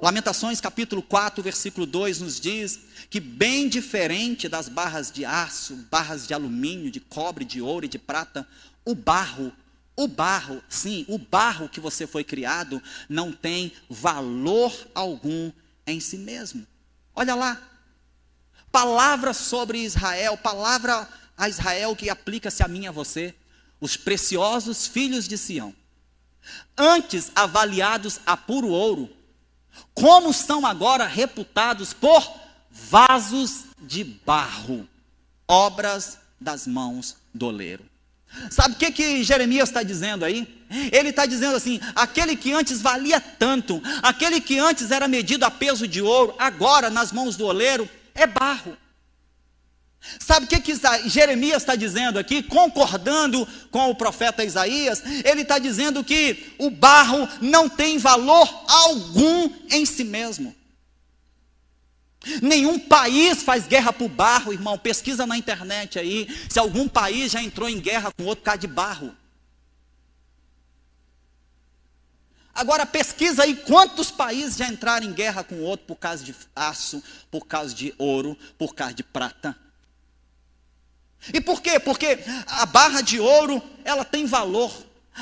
Lamentações 0.00 0.60
capítulo 0.60 1.02
4, 1.02 1.42
versículo 1.42 1.86
2 1.86 2.20
nos 2.20 2.40
diz 2.40 2.80
que 3.10 3.20
bem 3.20 3.68
diferente 3.68 4.48
das 4.48 4.68
barras 4.68 5.10
de 5.10 5.24
aço, 5.24 5.74
barras 5.90 6.26
de 6.26 6.34
alumínio, 6.34 6.90
de 6.90 7.00
cobre, 7.00 7.44
de 7.44 7.60
ouro 7.60 7.84
e 7.84 7.88
de 7.88 7.98
prata, 7.98 8.46
o 8.84 8.94
barro, 8.94 9.52
o 9.96 10.08
barro, 10.08 10.62
sim, 10.68 11.04
o 11.08 11.18
barro 11.18 11.68
que 11.68 11.80
você 11.80 12.06
foi 12.06 12.24
criado 12.24 12.82
não 13.08 13.32
tem 13.32 13.72
valor 13.88 14.72
algum 14.94 15.52
em 15.86 16.00
si 16.00 16.18
mesmo. 16.18 16.66
Olha 17.14 17.34
lá. 17.34 17.60
Palavra 18.72 19.32
sobre 19.32 19.78
Israel, 19.78 20.36
palavra 20.36 21.08
a 21.36 21.48
Israel 21.48 21.94
que 21.94 22.10
aplica-se 22.10 22.62
a 22.62 22.68
mim 22.68 22.84
e 22.84 22.86
a 22.88 22.92
você, 22.92 23.34
os 23.80 23.96
preciosos 23.96 24.86
filhos 24.86 25.28
de 25.28 25.38
Sião. 25.38 25.74
Antes 26.76 27.30
avaliados 27.34 28.20
a 28.26 28.36
puro 28.36 28.68
ouro, 28.68 29.08
como 29.94 30.32
são 30.32 30.66
agora 30.66 31.06
reputados 31.06 31.92
por 31.92 32.22
vasos 32.70 33.64
de 33.80 34.04
barro, 34.04 34.88
obras 35.46 36.18
das 36.40 36.66
mãos 36.66 37.16
do 37.32 37.46
oleiro. 37.46 37.84
Sabe 38.50 38.74
o 38.74 38.76
que, 38.76 38.90
que 38.90 39.22
Jeremias 39.22 39.68
está 39.68 39.82
dizendo 39.82 40.24
aí? 40.24 40.64
Ele 40.92 41.10
está 41.10 41.24
dizendo 41.24 41.56
assim: 41.56 41.80
aquele 41.94 42.34
que 42.34 42.52
antes 42.52 42.80
valia 42.80 43.20
tanto, 43.20 43.80
aquele 44.02 44.40
que 44.40 44.58
antes 44.58 44.90
era 44.90 45.06
medido 45.06 45.44
a 45.44 45.50
peso 45.50 45.86
de 45.86 46.02
ouro, 46.02 46.34
agora 46.38 46.90
nas 46.90 47.12
mãos 47.12 47.36
do 47.36 47.46
oleiro 47.46 47.88
é 48.14 48.26
barro. 48.26 48.76
Sabe 50.18 50.46
o 50.46 50.48
que, 50.48 50.60
que 50.60 50.74
Jeremias 51.06 51.62
está 51.62 51.74
dizendo 51.74 52.18
aqui, 52.18 52.42
concordando 52.42 53.46
com 53.70 53.90
o 53.90 53.94
profeta 53.94 54.44
Isaías? 54.44 55.02
Ele 55.24 55.42
está 55.42 55.58
dizendo 55.58 56.04
que 56.04 56.54
o 56.58 56.70
barro 56.70 57.28
não 57.40 57.68
tem 57.68 57.98
valor 57.98 58.48
algum 58.68 59.50
em 59.70 59.84
si 59.86 60.04
mesmo. 60.04 60.54
Nenhum 62.42 62.78
país 62.78 63.42
faz 63.42 63.66
guerra 63.66 63.92
por 63.92 64.08
barro, 64.08 64.52
irmão. 64.52 64.78
Pesquisa 64.78 65.26
na 65.26 65.36
internet 65.36 65.98
aí 65.98 66.28
se 66.48 66.58
algum 66.58 66.88
país 66.88 67.32
já 67.32 67.42
entrou 67.42 67.68
em 67.68 67.80
guerra 67.80 68.12
com 68.12 68.24
outro 68.24 68.44
causa 68.44 68.60
de 68.60 68.66
barro. 68.66 69.14
Agora 72.54 72.86
pesquisa 72.86 73.42
aí 73.42 73.56
quantos 73.56 74.10
países 74.12 74.56
já 74.56 74.68
entraram 74.68 75.06
em 75.06 75.12
guerra 75.12 75.42
com 75.42 75.60
outro 75.60 75.86
por 75.86 75.96
causa 75.96 76.22
de 76.22 76.34
aço, 76.54 77.02
por 77.30 77.46
causa 77.46 77.74
de 77.74 77.92
ouro, 77.98 78.38
por 78.56 78.74
causa 78.74 78.94
de 78.94 79.02
prata. 79.02 79.63
E 81.32 81.40
por 81.40 81.60
quê? 81.60 81.78
Porque 81.78 82.18
a 82.46 82.66
barra 82.66 83.00
de 83.00 83.18
ouro, 83.18 83.62
ela 83.84 84.04
tem 84.04 84.26
valor. 84.26 84.72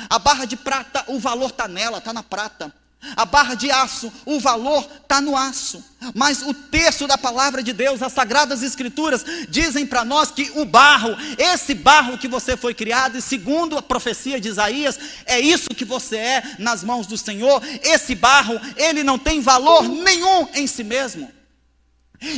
A 0.09 0.17
barra 0.17 0.45
de 0.45 0.55
prata, 0.55 1.03
o 1.07 1.19
valor 1.19 1.49
está 1.51 1.67
nela, 1.67 1.99
está 1.99 2.11
na 2.11 2.23
prata. 2.23 2.73
A 3.17 3.25
barra 3.25 3.53
de 3.53 3.69
aço, 3.69 4.11
o 4.25 4.39
valor 4.39 4.87
está 5.01 5.19
no 5.19 5.35
aço. 5.35 5.83
Mas 6.15 6.41
o 6.41 6.53
texto 6.53 7.05
da 7.05 7.17
palavra 7.17 7.61
de 7.61 7.73
Deus, 7.73 8.01
as 8.01 8.13
sagradas 8.13 8.63
escrituras, 8.63 9.25
dizem 9.49 9.85
para 9.85 10.05
nós 10.05 10.31
que 10.31 10.51
o 10.55 10.63
barro, 10.63 11.15
esse 11.37 11.73
barro 11.73 12.17
que 12.17 12.29
você 12.29 12.55
foi 12.55 12.73
criado, 12.73 13.17
e 13.17 13.21
segundo 13.21 13.77
a 13.77 13.81
profecia 13.81 14.39
de 14.39 14.47
Isaías, 14.47 14.97
é 15.25 15.39
isso 15.39 15.69
que 15.69 15.83
você 15.83 16.15
é 16.15 16.43
nas 16.59 16.83
mãos 16.83 17.05
do 17.05 17.17
Senhor. 17.17 17.61
Esse 17.83 18.15
barro, 18.15 18.59
ele 18.77 19.03
não 19.03 19.19
tem 19.19 19.41
valor 19.41 19.83
nenhum 19.83 20.47
em 20.53 20.65
si 20.65 20.83
mesmo. 20.83 21.29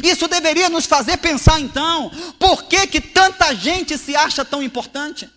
Isso 0.03 0.27
deveria 0.27 0.69
nos 0.69 0.85
fazer 0.85 1.17
pensar 1.17 1.59
então, 1.59 2.09
por 2.39 2.63
que, 2.63 2.87
que 2.87 2.99
tanta 2.99 3.53
gente 3.53 3.97
se 3.97 4.15
acha 4.15 4.43
tão 4.43 4.63
importante? 4.63 5.29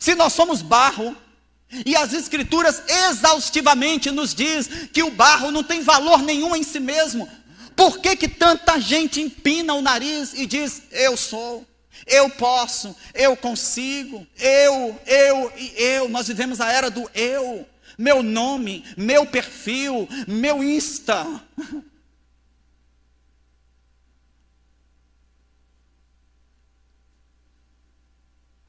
Se 0.00 0.14
nós 0.14 0.32
somos 0.32 0.62
barro, 0.62 1.16
e 1.84 1.96
as 1.96 2.12
escrituras 2.12 2.82
exaustivamente 2.86 4.10
nos 4.10 4.34
diz 4.34 4.68
que 4.92 5.02
o 5.02 5.10
barro 5.10 5.50
não 5.50 5.64
tem 5.64 5.82
valor 5.82 6.22
nenhum 6.22 6.54
em 6.54 6.62
si 6.62 6.78
mesmo. 6.78 7.28
Por 7.74 7.98
que, 7.98 8.14
que 8.14 8.28
tanta 8.28 8.78
gente 8.78 9.20
empina 9.20 9.74
o 9.74 9.82
nariz 9.82 10.34
e 10.34 10.46
diz: 10.46 10.82
Eu 10.92 11.16
sou, 11.16 11.66
eu 12.06 12.30
posso, 12.30 12.94
eu 13.12 13.36
consigo, 13.36 14.24
eu, 14.38 15.00
eu 15.06 15.52
e 15.56 15.74
eu? 15.76 16.08
Nós 16.08 16.28
vivemos 16.28 16.60
a 16.60 16.70
era 16.70 16.90
do 16.90 17.10
eu, 17.14 17.66
meu 17.98 18.22
nome, 18.22 18.84
meu 18.96 19.26
perfil, 19.26 20.08
meu 20.26 20.62
Insta. 20.62 21.24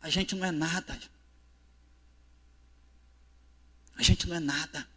A 0.02 0.10
gente 0.10 0.36
não 0.36 0.46
é 0.46 0.52
nada. 0.52 1.00
A 3.96 4.04
gente 4.04 4.28
não 4.28 4.36
é 4.36 4.40
nada. 4.40 4.88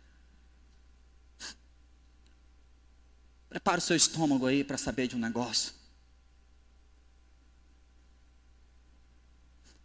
Prepara 3.48 3.78
o 3.78 3.80
seu 3.80 3.96
estômago 3.96 4.46
aí 4.46 4.62
para 4.62 4.76
saber 4.76 5.08
de 5.08 5.16
um 5.16 5.18
negócio. 5.18 5.72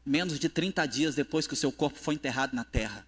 Menos 0.06 0.38
de 0.38 0.50
30 0.50 0.86
dias 0.88 1.16
depois 1.16 1.48
que 1.48 1.54
o 1.54 1.58
seu 1.58 1.72
corpo 1.72 1.98
foi 1.98 2.16
enterrado 2.16 2.54
na 2.54 2.66
terra, 2.66 3.08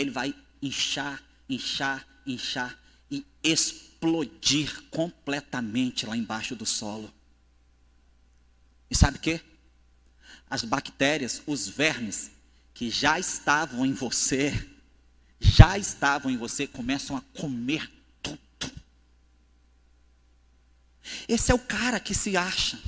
ele 0.00 0.10
vai 0.10 0.34
inchar, 0.62 1.22
inchar, 1.48 2.06
inchar 2.26 2.78
e 3.10 3.26
explodir 3.42 4.82
completamente 4.90 6.06
lá 6.06 6.16
embaixo 6.16 6.54
do 6.54 6.66
solo. 6.66 7.12
E 8.90 8.96
sabe 8.96 9.18
o 9.18 9.20
que? 9.20 9.40
As 10.48 10.64
bactérias, 10.64 11.42
os 11.46 11.68
vermes 11.68 12.30
que 12.74 12.90
já 12.90 13.18
estavam 13.18 13.84
em 13.84 13.92
você, 13.92 14.68
já 15.38 15.78
estavam 15.78 16.30
em 16.30 16.36
você, 16.36 16.66
começam 16.66 17.16
a 17.16 17.20
comer 17.38 17.90
tudo. 18.22 18.72
Esse 21.28 21.52
é 21.52 21.54
o 21.54 21.58
cara 21.58 22.00
que 22.00 22.14
se 22.14 22.36
acha. 22.36 22.78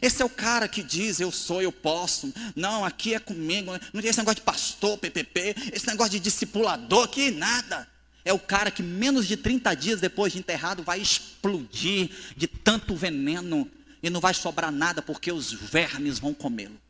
Esse 0.00 0.22
é 0.22 0.24
o 0.24 0.30
cara 0.30 0.68
que 0.68 0.82
diz, 0.82 1.20
eu 1.20 1.30
sou, 1.30 1.62
eu 1.62 1.72
posso. 1.72 2.32
Não, 2.54 2.84
aqui 2.84 3.14
é 3.14 3.18
comigo. 3.18 3.72
Não 3.92 4.00
tem 4.00 4.10
esse 4.10 4.18
negócio 4.18 4.36
de 4.36 4.42
pastor, 4.42 4.98
PPP, 4.98 5.54
esse 5.72 5.86
negócio 5.86 6.12
de 6.12 6.20
discipulador, 6.20 7.08
que 7.08 7.30
nada. 7.30 7.88
É 8.24 8.32
o 8.32 8.38
cara 8.38 8.70
que 8.70 8.82
menos 8.82 9.26
de 9.26 9.36
30 9.36 9.74
dias 9.74 10.00
depois 10.00 10.32
de 10.32 10.38
enterrado 10.38 10.82
vai 10.82 10.98
explodir 10.98 12.10
de 12.36 12.46
tanto 12.46 12.94
veneno 12.94 13.70
e 14.02 14.08
não 14.08 14.20
vai 14.20 14.32
sobrar 14.32 14.72
nada 14.72 15.02
porque 15.02 15.30
os 15.30 15.52
vermes 15.52 16.18
vão 16.18 16.32
comê-lo. 16.32 16.80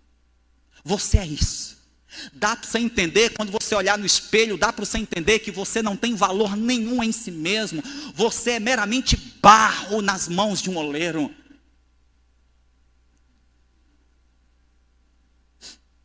Você 0.85 1.19
é 1.19 1.27
isso. 1.27 1.75
Dá 2.33 2.55
para 2.55 2.69
você 2.69 2.79
entender, 2.79 3.31
quando 3.31 3.51
você 3.51 3.75
olhar 3.75 3.99
no 3.99 4.07
espelho, 4.07 4.57
dá 4.57 4.73
para 4.73 4.85
você 4.85 4.99
entender 4.99 5.41
que 5.41 5.51
você 5.51 5.83
não 5.83 5.97
tem 5.97 6.15
valor 6.15 6.57
nenhum 6.57 7.03
em 7.03 7.11
si 7.11 7.31
mesmo. 7.31 7.83
Você 8.15 8.53
é 8.53 8.61
meramente 8.61 9.17
barro 9.43 10.01
nas 10.01 10.29
mãos 10.29 10.63
de 10.63 10.71
um 10.71 10.77
oleiro. 10.77 11.35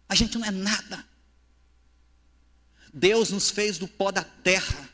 A 0.10 0.16
gente 0.16 0.38
não 0.38 0.46
é 0.46 0.52
nada. 0.52 1.08
Deus 2.94 3.30
nos 3.30 3.50
fez 3.50 3.78
do 3.78 3.88
pó 3.88 4.12
da 4.12 4.24
terra. 4.24 4.90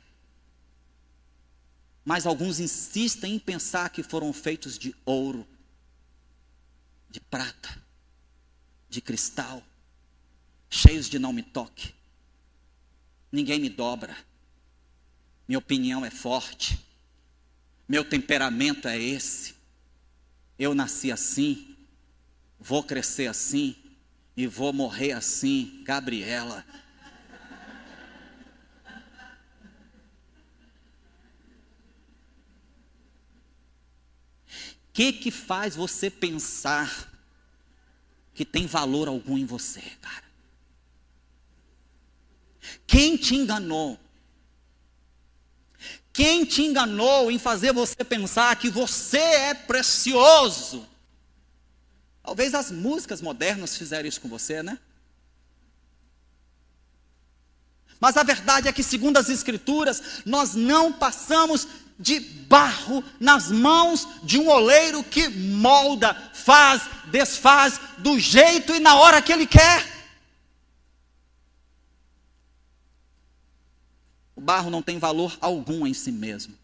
Mas 2.03 2.27
alguns 2.27 2.59
insistem 2.59 3.35
em 3.35 3.39
pensar 3.39 3.89
que 3.89 4.03
foram 4.03 4.31
feitos 4.31 4.77
de 4.77 4.93
ouro, 5.05 5.47
de 7.09 7.19
prata, 7.19 7.81
de 8.87 9.01
cristal 9.01 9.63
cheios 10.75 11.09
de 11.09 11.17
não 11.17 11.31
me 11.31 11.41
toque. 11.41 11.93
Ninguém 13.31 13.59
me 13.59 13.69
dobra. 13.69 14.15
Minha 15.47 15.59
opinião 15.59 16.05
é 16.05 16.09
forte. 16.09 16.79
Meu 17.87 18.03
temperamento 18.03 18.87
é 18.87 18.99
esse. 18.99 19.55
Eu 20.57 20.73
nasci 20.73 21.11
assim, 21.11 21.75
vou 22.59 22.83
crescer 22.83 23.27
assim 23.27 23.75
e 24.35 24.47
vou 24.47 24.73
morrer 24.73 25.13
assim, 25.13 25.81
Gabriela. 25.83 26.65
O 34.83 34.93
que 34.93 35.13
que 35.13 35.31
faz 35.31 35.75
você 35.75 36.09
pensar 36.09 37.11
que 38.33 38.45
tem 38.45 38.65
valor 38.65 39.07
algum 39.07 39.37
em 39.37 39.45
você, 39.45 39.81
cara? 40.01 40.25
Quem 42.87 43.15
te 43.17 43.35
enganou? 43.35 43.99
Quem 46.11 46.45
te 46.45 46.61
enganou 46.61 47.29
em 47.29 47.37
fazer 47.37 47.73
você 47.73 48.03
pensar 48.03 48.55
que 48.55 48.69
você 48.69 49.17
é 49.17 49.53
precioso? 49.53 50.87
Talvez 52.25 52.55
as 52.55 52.71
músicas 52.71 53.21
modernas 53.21 53.77
fizeram 53.77 54.09
isso 54.09 54.19
com 54.19 54.27
você, 54.27 54.63
né? 54.63 54.79
Mas 57.99 58.17
a 58.17 58.23
verdade 58.23 58.67
é 58.67 58.73
que, 58.73 58.81
segundo 58.81 59.17
as 59.17 59.29
Escrituras, 59.29 60.23
nós 60.25 60.55
não 60.55 60.91
passamos 60.91 61.67
de 61.99 62.19
barro 62.19 63.03
nas 63.19 63.51
mãos 63.51 64.07
de 64.23 64.39
um 64.39 64.49
oleiro 64.49 65.03
que 65.03 65.29
molda, 65.29 66.15
faz, 66.33 66.81
desfaz 67.11 67.79
do 67.99 68.19
jeito 68.19 68.73
e 68.73 68.79
na 68.79 68.95
hora 68.95 69.21
que 69.21 69.31
ele 69.31 69.45
quer. 69.45 69.85
O 74.35 74.41
barro 74.41 74.71
não 74.71 74.81
tem 74.81 74.97
valor 74.97 75.37
algum 75.39 75.85
em 75.85 75.93
si 75.93 76.11
mesmo. 76.11 76.57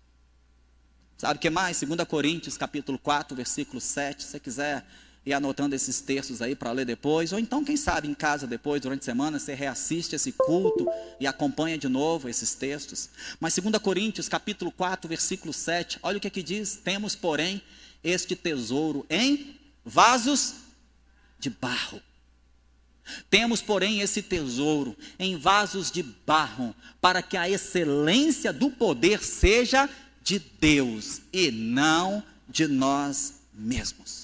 Sabe 1.20 1.38
o 1.38 1.40
que 1.40 1.52
mais? 1.52 1.80
2 1.80 2.04
Coríntios, 2.08 2.58
capítulo 2.58 2.98
4, 2.98 3.36
versículo 3.38 3.80
7. 3.80 4.24
Se 4.24 4.30
você 4.32 4.40
quiser 4.40 4.86
ir 5.26 5.34
anotando 5.34 5.76
esses 5.76 6.02
textos 6.02 6.42
aí 6.42 6.56
para 6.56 6.72
ler 6.72 6.86
depois, 6.86 7.32
ou 7.32 7.40
então, 7.40 7.64
quem 7.64 7.78
sabe, 7.78 8.08
em 8.08 8.14
casa 8.14 8.48
depois, 8.48 8.82
durante 8.82 9.02
a 9.02 9.06
semana, 9.06 9.38
você 9.40 9.54
reassiste 9.54 10.16
esse 10.16 10.32
culto 10.32 10.88
e 11.20 11.28
acompanha 11.28 11.78
de 11.78 11.88
novo 11.88 12.28
esses 12.28 12.56
textos. 12.56 13.10
Mas 13.40 13.56
2 13.56 13.78
Coríntios, 13.78 14.28
capítulo 14.28 14.72
4, 14.72 15.08
versículo 15.08 15.54
7, 15.54 16.00
olha 16.02 16.18
o 16.18 16.22
que 16.22 16.28
aqui 16.28 16.42
diz: 16.42 16.80
Temos, 16.84 17.16
porém, 17.16 17.62
este 18.04 18.36
tesouro 18.36 19.06
em 19.10 19.60
vasos 19.86 20.56
de 21.40 21.50
barro 21.50 22.02
temos, 23.30 23.62
porém, 23.62 24.02
esse 24.02 24.22
tesouro 24.22 24.96
em 25.18 25.38
vasos 25.38 25.92
de 25.92 26.04
barro, 26.04 26.76
para 27.00 27.22
que 27.22 27.38
a 27.38 27.50
excelência 27.50 28.54
do 28.54 28.70
poder 28.70 29.24
seja 29.24 29.90
de 30.24 30.40
Deus 30.40 31.22
e 31.34 31.52
não 31.52 32.24
de 32.48 32.68
nós 32.68 33.42
mesmos. 33.54 34.21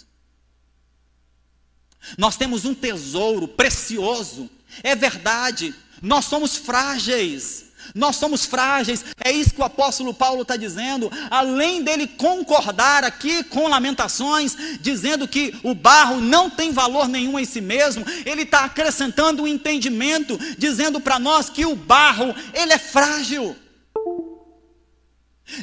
Nós 2.17 2.37
temos 2.37 2.65
um 2.65 2.73
tesouro 2.73 3.47
precioso, 3.47 4.49
é 4.83 4.95
verdade, 4.95 5.73
nós 6.01 6.25
somos 6.25 6.55
frágeis, 6.55 7.67
nós 7.95 8.15
somos 8.15 8.45
frágeis, 8.45 9.03
é 9.23 9.31
isso 9.31 9.53
que 9.53 9.61
o 9.61 9.65
apóstolo 9.65 10.13
Paulo 10.13 10.41
está 10.41 10.55
dizendo. 10.55 11.11
Além 11.29 11.83
dele 11.83 12.07
concordar 12.07 13.03
aqui 13.03 13.43
com 13.43 13.67
Lamentações, 13.67 14.55
dizendo 14.79 15.27
que 15.27 15.57
o 15.63 15.73
barro 15.73 16.19
não 16.19 16.49
tem 16.49 16.71
valor 16.71 17.07
nenhum 17.07 17.39
em 17.39 17.45
si 17.45 17.61
mesmo, 17.61 18.05
ele 18.25 18.43
está 18.43 18.65
acrescentando 18.65 19.43
um 19.43 19.47
entendimento, 19.47 20.37
dizendo 20.57 20.99
para 20.99 21.19
nós 21.19 21.49
que 21.49 21.65
o 21.65 21.75
barro, 21.75 22.35
ele 22.53 22.73
é 22.73 22.77
frágil. 22.77 23.55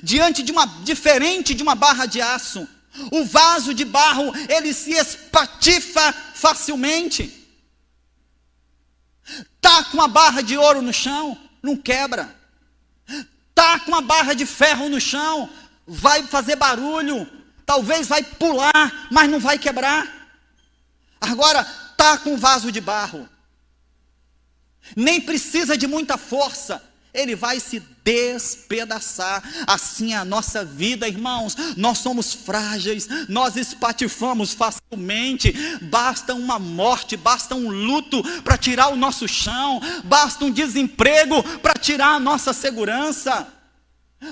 Diante 0.02 0.42
de 0.42 0.50
uma, 0.50 0.66
diferente 0.83 1.54
de 1.54 1.62
uma 1.62 1.74
barra 1.74 2.07
de 2.07 2.20
aço, 2.20 2.66
o 3.11 3.24
vaso 3.24 3.74
de 3.74 3.85
barro, 3.85 4.33
ele 4.48 4.72
se 4.72 4.92
espatifa 4.92 6.12
facilmente. 6.12 7.42
Tá 9.61 9.85
com 9.85 10.00
a 10.00 10.09
barra 10.09 10.42
de 10.42 10.57
ouro 10.57 10.83
no 10.83 10.92
chão, 10.92 11.37
não 11.62 11.76
quebra. 11.76 12.35
Tá 13.54 13.80
com 13.80 13.92
uma 13.92 14.02
barra 14.02 14.35
de 14.35 14.44
ferro 14.44 14.88
no 14.88 15.00
chão, 15.00 15.48
vai 15.87 16.22
fazer 16.24 16.57
barulho, 16.57 17.26
talvez 17.64 18.07
vai 18.07 18.22
pular, 18.22 19.09
mas 19.11 19.30
não 19.30 19.40
vai 19.40 19.59
quebrar. 19.59 20.07
Agora 21.20 21.64
tá 21.96 22.18
com 22.18 22.35
um 22.35 22.37
vaso 22.37 22.70
de 22.70 22.80
barro. 22.80 23.28
nem 24.94 25.20
precisa 25.20 25.78
de 25.78 25.87
muita 25.87 26.18
força, 26.18 26.83
ele 27.14 27.37
vai 27.37 27.61
se 27.61 27.81
despedaçar. 28.05 29.42
Assim 29.66 30.12
é 30.12 30.16
a 30.16 30.24
nossa 30.24 30.64
vida, 30.64 31.09
irmãos. 31.09 31.57
Nós 31.77 31.98
somos 31.98 32.35
frágeis, 32.35 33.09
nós 33.29 33.57
espatifamos 33.57 34.53
facilmente. 34.53 35.53
Basta 35.81 36.35
uma 36.35 36.59
morte, 36.59 37.16
basta 37.16 37.55
um 37.55 37.68
luto 37.68 38.22
para 38.42 38.59
tirar 38.59 38.88
o 38.88 38.96
nosso 38.96 39.29
chão, 39.29 39.81
basta 40.05 40.44
um 40.44 40.50
desemprego 40.50 41.42
para 41.61 41.74
tirar 41.74 42.14
a 42.14 42.20
nossa 42.20 42.53
segurança. 42.53 43.54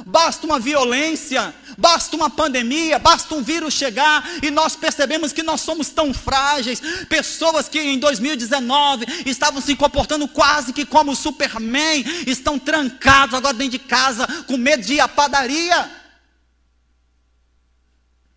Basta 0.06 0.46
uma 0.46 0.58
violência, 0.58 1.54
basta 1.76 2.14
uma 2.16 2.30
pandemia, 2.30 2.98
basta 2.98 3.34
um 3.34 3.42
vírus 3.42 3.74
chegar 3.74 4.28
e 4.42 4.50
nós 4.50 4.76
percebemos 4.76 5.32
que 5.32 5.42
nós 5.42 5.60
somos 5.60 5.88
tão 5.90 6.12
frágeis. 6.12 6.80
Pessoas 7.08 7.68
que 7.68 7.80
em 7.80 7.98
2019 7.98 9.06
estavam 9.26 9.60
se 9.60 9.74
comportando 9.76 10.26
quase 10.28 10.72
que 10.72 10.84
como 10.84 11.16
Superman, 11.16 12.04
estão 12.26 12.58
trancados 12.58 13.34
agora 13.34 13.54
dentro 13.54 13.78
de 13.78 13.78
casa, 13.78 14.26
com 14.46 14.56
medo 14.56 14.82
de 14.82 14.94
ir 14.94 15.00
à 15.00 15.08
padaria. 15.08 15.90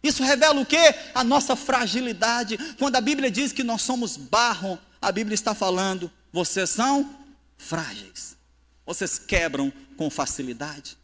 Isso 0.04 0.24
revela 0.24 0.60
o 0.60 0.66
que? 0.66 0.94
A 1.16 1.24
nossa 1.24 1.56
fragilidade. 1.56 2.58
Quando 2.78 2.96
a 2.96 3.02
Bíblia 3.02 3.32
diz 3.32 3.52
que 3.52 3.64
nós 3.64 3.82
somos 3.82 4.16
barro, 4.18 4.78
a 5.02 5.12
Bíblia 5.12 5.34
está 5.34 5.56
falando, 5.56 6.12
vocês 6.32 6.70
são 6.70 7.10
frágeis, 7.58 8.38
vocês 8.86 9.18
quebram 9.18 9.74
com 9.98 10.10
facilidade. 10.10 10.98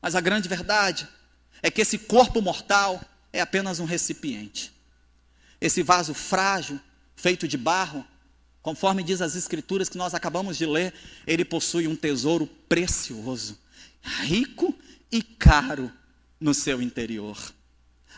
Mas 0.00 0.14
a 0.14 0.20
grande 0.20 0.48
verdade 0.48 1.06
é 1.62 1.70
que 1.70 1.80
esse 1.80 1.98
corpo 1.98 2.40
mortal 2.40 3.00
é 3.32 3.40
apenas 3.40 3.80
um 3.80 3.84
recipiente. 3.84 4.72
Esse 5.60 5.82
vaso 5.82 6.14
frágil, 6.14 6.80
feito 7.14 7.46
de 7.46 7.56
barro, 7.56 8.04
conforme 8.62 9.02
diz 9.02 9.20
as 9.20 9.36
escrituras 9.36 9.88
que 9.88 9.98
nós 9.98 10.14
acabamos 10.14 10.56
de 10.56 10.66
ler, 10.66 10.92
ele 11.26 11.44
possui 11.44 11.86
um 11.86 11.96
tesouro 11.96 12.46
precioso, 12.68 13.58
rico 14.02 14.74
e 15.12 15.22
caro 15.22 15.92
no 16.40 16.54
seu 16.54 16.80
interior. 16.80 17.38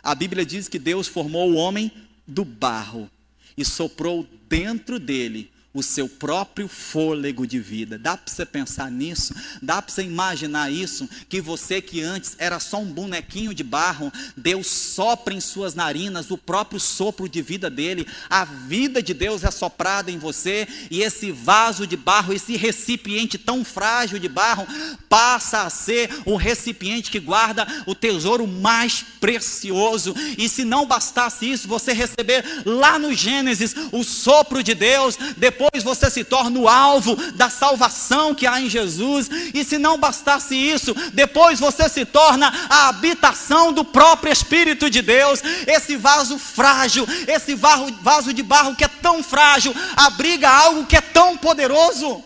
A 0.02 0.14
Bíblia 0.14 0.46
diz 0.46 0.68
que 0.68 0.78
Deus 0.78 1.08
formou 1.08 1.52
o 1.52 1.56
homem 1.56 1.90
do 2.26 2.44
barro 2.44 3.10
e 3.56 3.64
soprou 3.64 4.26
dentro 4.48 4.98
dele 4.98 5.51
o 5.74 5.82
seu 5.82 6.06
próprio 6.06 6.68
fôlego 6.68 7.46
de 7.46 7.58
vida. 7.58 7.98
Dá 7.98 8.16
para 8.16 8.30
você 8.30 8.44
pensar 8.44 8.90
nisso? 8.90 9.34
Dá 9.60 9.80
para 9.80 9.92
você 9.92 10.02
imaginar 10.02 10.70
isso? 10.70 11.08
Que 11.28 11.40
você 11.40 11.80
que 11.80 12.02
antes 12.02 12.36
era 12.38 12.60
só 12.60 12.78
um 12.78 12.92
bonequinho 12.92 13.54
de 13.54 13.62
barro, 13.62 14.12
Deus 14.36 14.66
sopra 14.66 15.32
em 15.32 15.40
suas 15.40 15.74
narinas 15.74 16.30
o 16.30 16.36
próprio 16.36 16.78
sopro 16.78 17.28
de 17.28 17.40
vida 17.40 17.70
dele, 17.70 18.06
a 18.28 18.44
vida 18.44 19.02
de 19.02 19.14
Deus 19.14 19.44
é 19.44 19.50
soprada 19.50 20.10
em 20.10 20.18
você, 20.18 20.68
e 20.90 21.02
esse 21.02 21.30
vaso 21.30 21.86
de 21.86 21.96
barro, 21.96 22.34
esse 22.34 22.56
recipiente 22.56 23.38
tão 23.38 23.64
frágil 23.64 24.18
de 24.18 24.28
barro, 24.28 24.66
passa 25.08 25.62
a 25.62 25.70
ser 25.70 26.10
o 26.26 26.36
recipiente 26.36 27.10
que 27.10 27.18
guarda 27.18 27.66
o 27.86 27.94
tesouro 27.94 28.46
mais 28.46 29.04
precioso. 29.20 30.14
E 30.36 30.48
se 30.48 30.64
não 30.64 30.86
bastasse 30.86 31.50
isso, 31.50 31.68
você 31.68 31.92
receber 31.92 32.44
lá 32.66 32.98
no 32.98 33.14
Gênesis 33.14 33.74
o 33.90 34.04
sopro 34.04 34.62
de 34.62 34.74
Deus, 34.74 35.16
depois 35.36 35.61
depois 35.62 35.84
você 35.84 36.10
se 36.10 36.24
torna 36.24 36.58
o 36.58 36.68
alvo 36.68 37.14
da 37.34 37.48
salvação 37.48 38.34
que 38.34 38.48
há 38.48 38.60
em 38.60 38.68
Jesus, 38.68 39.28
e 39.54 39.62
se 39.62 39.78
não 39.78 39.96
bastasse 39.96 40.56
isso, 40.56 40.92
depois 41.12 41.60
você 41.60 41.88
se 41.88 42.04
torna 42.04 42.48
a 42.68 42.88
habitação 42.88 43.72
do 43.72 43.84
próprio 43.84 44.32
Espírito 44.32 44.90
de 44.90 45.00
Deus. 45.00 45.40
Esse 45.64 45.94
vaso 45.96 46.36
frágil, 46.36 47.06
esse 47.28 47.54
vaso 47.54 48.32
de 48.32 48.42
barro 48.42 48.74
que 48.74 48.82
é 48.82 48.88
tão 48.88 49.22
frágil, 49.22 49.72
abriga 49.96 50.50
algo 50.50 50.84
que 50.84 50.96
é 50.96 51.00
tão 51.00 51.36
poderoso 51.36 52.24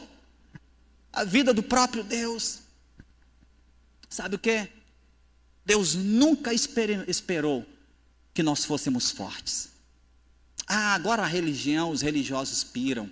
a 1.13 1.23
vida 1.23 1.53
do 1.53 1.63
próprio 1.63 2.03
Deus. 2.03 2.61
Sabe 4.09 4.37
o 4.37 4.39
que? 4.39 4.67
Deus 5.65 5.95
nunca 5.95 6.55
esperou 6.55 7.67
que 8.33 8.43
nós 8.43 8.65
fôssemos 8.65 9.11
fortes. 9.11 9.69
Ah, 10.67 10.95
agora 10.95 11.23
a 11.23 11.27
religião, 11.27 11.91
os 11.91 12.01
religiosos 12.01 12.65
piram. 12.65 13.11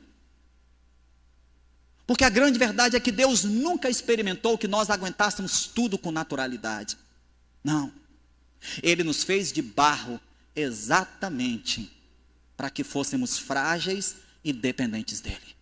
Porque 2.06 2.24
a 2.24 2.30
grande 2.30 2.58
verdade 2.58 2.96
é 2.96 3.00
que 3.00 3.10
Deus 3.10 3.44
nunca 3.44 3.88
experimentou 3.88 4.58
que 4.58 4.68
nós 4.68 4.90
aguentássemos 4.90 5.66
tudo 5.66 5.96
com 5.96 6.12
naturalidade. 6.12 6.98
Não. 7.62 7.92
Ele 8.82 9.02
nos 9.02 9.24
fez 9.24 9.52
de 9.52 9.62
barro 9.62 10.20
exatamente 10.54 11.90
para 12.56 12.70
que 12.70 12.84
fôssemos 12.84 13.38
frágeis 13.38 14.16
e 14.44 14.52
dependentes 14.52 15.20
dele. 15.20 15.54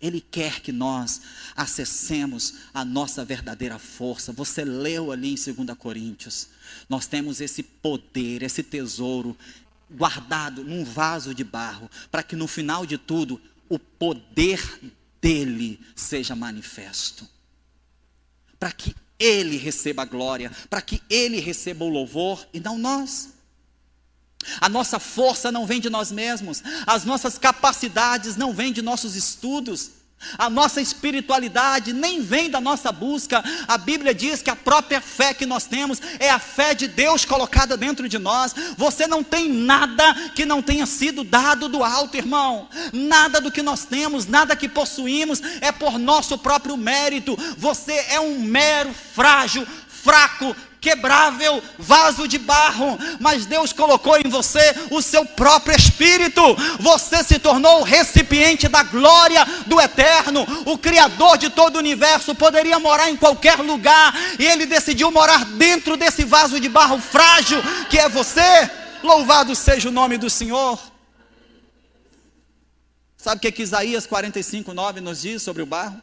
Ele 0.00 0.20
quer 0.20 0.60
que 0.60 0.72
nós 0.72 1.20
acessemos 1.54 2.54
a 2.72 2.84
nossa 2.84 3.22
verdadeira 3.22 3.78
força. 3.78 4.32
Você 4.32 4.64
leu 4.64 5.12
ali 5.12 5.34
em 5.34 5.34
2 5.34 5.76
Coríntios. 5.76 6.48
Nós 6.88 7.06
temos 7.06 7.40
esse 7.40 7.62
poder, 7.62 8.42
esse 8.42 8.62
tesouro 8.62 9.36
guardado 9.90 10.64
num 10.64 10.84
vaso 10.84 11.34
de 11.34 11.44
barro, 11.44 11.90
para 12.10 12.22
que 12.22 12.34
no 12.34 12.46
final 12.46 12.86
de 12.86 12.96
tudo 12.96 13.40
o 13.70 13.78
poder 13.78 14.60
dele 15.22 15.80
seja 15.96 16.36
manifesto. 16.36 17.26
Para 18.58 18.72
que 18.72 18.94
ele 19.18 19.56
receba 19.56 20.02
a 20.02 20.06
glória, 20.06 20.50
para 20.68 20.82
que 20.82 21.00
ele 21.08 21.38
receba 21.40 21.84
o 21.84 21.88
louvor 21.88 22.46
e 22.52 22.60
não 22.60 22.76
nós. 22.76 23.30
A 24.60 24.68
nossa 24.68 24.98
força 24.98 25.52
não 25.52 25.66
vem 25.66 25.80
de 25.80 25.88
nós 25.88 26.10
mesmos, 26.10 26.62
as 26.86 27.04
nossas 27.04 27.38
capacidades 27.38 28.36
não 28.36 28.52
vêm 28.52 28.72
de 28.72 28.82
nossos 28.82 29.14
estudos, 29.14 29.90
a 30.36 30.50
nossa 30.50 30.80
espiritualidade 30.80 31.92
nem 31.92 32.20
vem 32.20 32.50
da 32.50 32.60
nossa 32.60 32.92
busca. 32.92 33.42
A 33.66 33.78
Bíblia 33.78 34.14
diz 34.14 34.42
que 34.42 34.50
a 34.50 34.56
própria 34.56 35.00
fé 35.00 35.32
que 35.32 35.46
nós 35.46 35.66
temos 35.66 36.00
é 36.18 36.30
a 36.30 36.38
fé 36.38 36.74
de 36.74 36.86
Deus 36.86 37.24
colocada 37.24 37.76
dentro 37.76 38.08
de 38.08 38.18
nós. 38.18 38.54
Você 38.76 39.06
não 39.06 39.22
tem 39.22 39.48
nada 39.48 40.14
que 40.34 40.44
não 40.44 40.62
tenha 40.62 40.86
sido 40.86 41.24
dado 41.24 41.68
do 41.68 41.82
alto, 41.82 42.16
irmão. 42.16 42.68
Nada 42.92 43.40
do 43.40 43.50
que 43.50 43.62
nós 43.62 43.84
temos, 43.84 44.26
nada 44.26 44.56
que 44.56 44.68
possuímos 44.68 45.40
é 45.60 45.72
por 45.72 45.98
nosso 45.98 46.36
próprio 46.38 46.76
mérito. 46.76 47.36
Você 47.56 47.92
é 48.10 48.20
um 48.20 48.40
mero, 48.40 48.92
frágil, 48.92 49.66
fraco, 49.88 50.54
quebrável 50.80 51.62
vaso 51.78 52.26
de 52.26 52.38
barro, 52.38 52.98
mas 53.20 53.46
Deus 53.46 53.72
colocou 53.72 54.16
em 54.16 54.28
você 54.28 54.74
o 54.90 55.02
seu 55.02 55.24
próprio 55.24 55.76
espírito. 55.76 56.42
Você 56.80 57.22
se 57.22 57.38
tornou 57.38 57.80
o 57.80 57.84
recipiente 57.84 58.68
da 58.68 58.82
glória 58.82 59.44
do 59.66 59.80
eterno. 59.80 60.46
O 60.66 60.78
criador 60.78 61.36
de 61.36 61.50
todo 61.50 61.76
o 61.76 61.78
universo 61.80 62.34
poderia 62.34 62.78
morar 62.78 63.10
em 63.10 63.16
qualquer 63.16 63.58
lugar 63.58 64.14
e 64.38 64.46
ele 64.46 64.66
decidiu 64.66 65.10
morar 65.10 65.44
dentro 65.44 65.96
desse 65.96 66.24
vaso 66.24 66.58
de 66.58 66.68
barro 66.68 66.98
frágil 66.98 67.60
que 67.88 67.98
é 67.98 68.08
você. 68.08 68.70
Louvado 69.02 69.54
seja 69.54 69.88
o 69.88 69.92
nome 69.92 70.16
do 70.16 70.30
Senhor. 70.30 70.78
Sabe 73.16 73.36
o 73.36 73.40
que, 73.40 73.52
que 73.52 73.62
Isaías 73.62 74.06
45, 74.06 74.72
9 74.72 75.00
nos 75.02 75.20
diz 75.20 75.42
sobre 75.42 75.62
o 75.62 75.66
barro? 75.66 76.00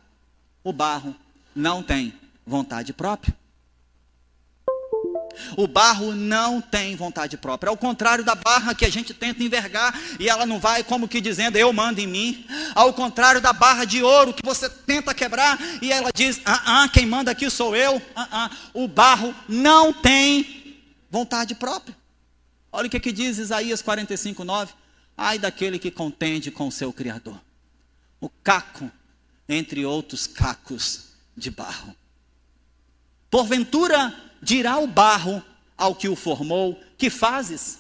O 0.63 0.72
barro 0.72 1.16
não 1.56 1.82
tem 1.82 2.13
vontade 2.46 2.94
própria. 2.94 3.36
O 5.56 5.67
barro 5.67 6.13
não 6.13 6.62
tem 6.62 6.95
vontade 6.95 7.38
própria. 7.38 7.69
Ao 7.69 7.78
contrário 7.78 8.23
da 8.23 8.36
barra 8.36 8.73
que 8.73 8.86
a 8.86 8.89
gente 8.89 9.13
tenta 9.13 9.43
envergar 9.43 9.97
e 10.19 10.30
ela 10.30 10.45
não 10.45 10.60
vai 10.60 10.84
como 10.84 11.08
que 11.08 11.21
dizendo 11.21 11.58
eu 11.58 11.71
mando 11.71 12.00
em 12.00 12.08
mim. 12.08 12.45
Ao 12.76 12.93
contrário 12.93 13.41
da 13.41 13.54
barra 13.54 13.86
de 13.86 14.02
ouro 14.02 14.34
que 14.34 14.45
você 14.45 14.69
tenta 14.69 15.13
quebrar 15.13 15.60
e 15.82 15.91
ela 15.91 16.12
diz 16.13 16.41
ah, 16.45 16.84
ah 16.84 16.89
quem 16.89 17.06
manda 17.06 17.32
aqui 17.32 17.50
sou 17.50 17.76
eu. 17.76 18.02
Ah, 18.15 18.28
ah. 18.32 18.52
O 18.73 18.88
barro 18.88 19.34
não 19.47 19.93
tem 19.93 20.82
vontade 21.10 21.56
própria. 21.56 21.95
Olha 22.71 22.88
o 22.88 22.89
que, 22.89 23.00
que 23.00 23.12
diz 23.12 23.38
Isaías 23.38 23.82
45, 23.82 24.43
9. 24.43 24.73
Ai 25.17 25.39
daquele 25.39 25.80
que 25.80 25.89
contende 25.89 26.52
com 26.52 26.67
o 26.67 26.71
seu 26.71 26.93
Criador. 26.93 27.39
O 28.19 28.30
caco 28.30 28.91
entre 29.47 29.86
outros 29.86 30.28
cacos 30.28 31.06
de 31.36 31.50
barro. 31.50 31.95
Porventura 33.30 34.13
dirá 34.41 34.78
o 34.78 34.88
barro 34.88 35.43
ao 35.78 35.95
que 35.95 36.10
o 36.10 36.15
formou: 36.15 36.80
Que 36.97 37.10
fazes? 37.10 37.80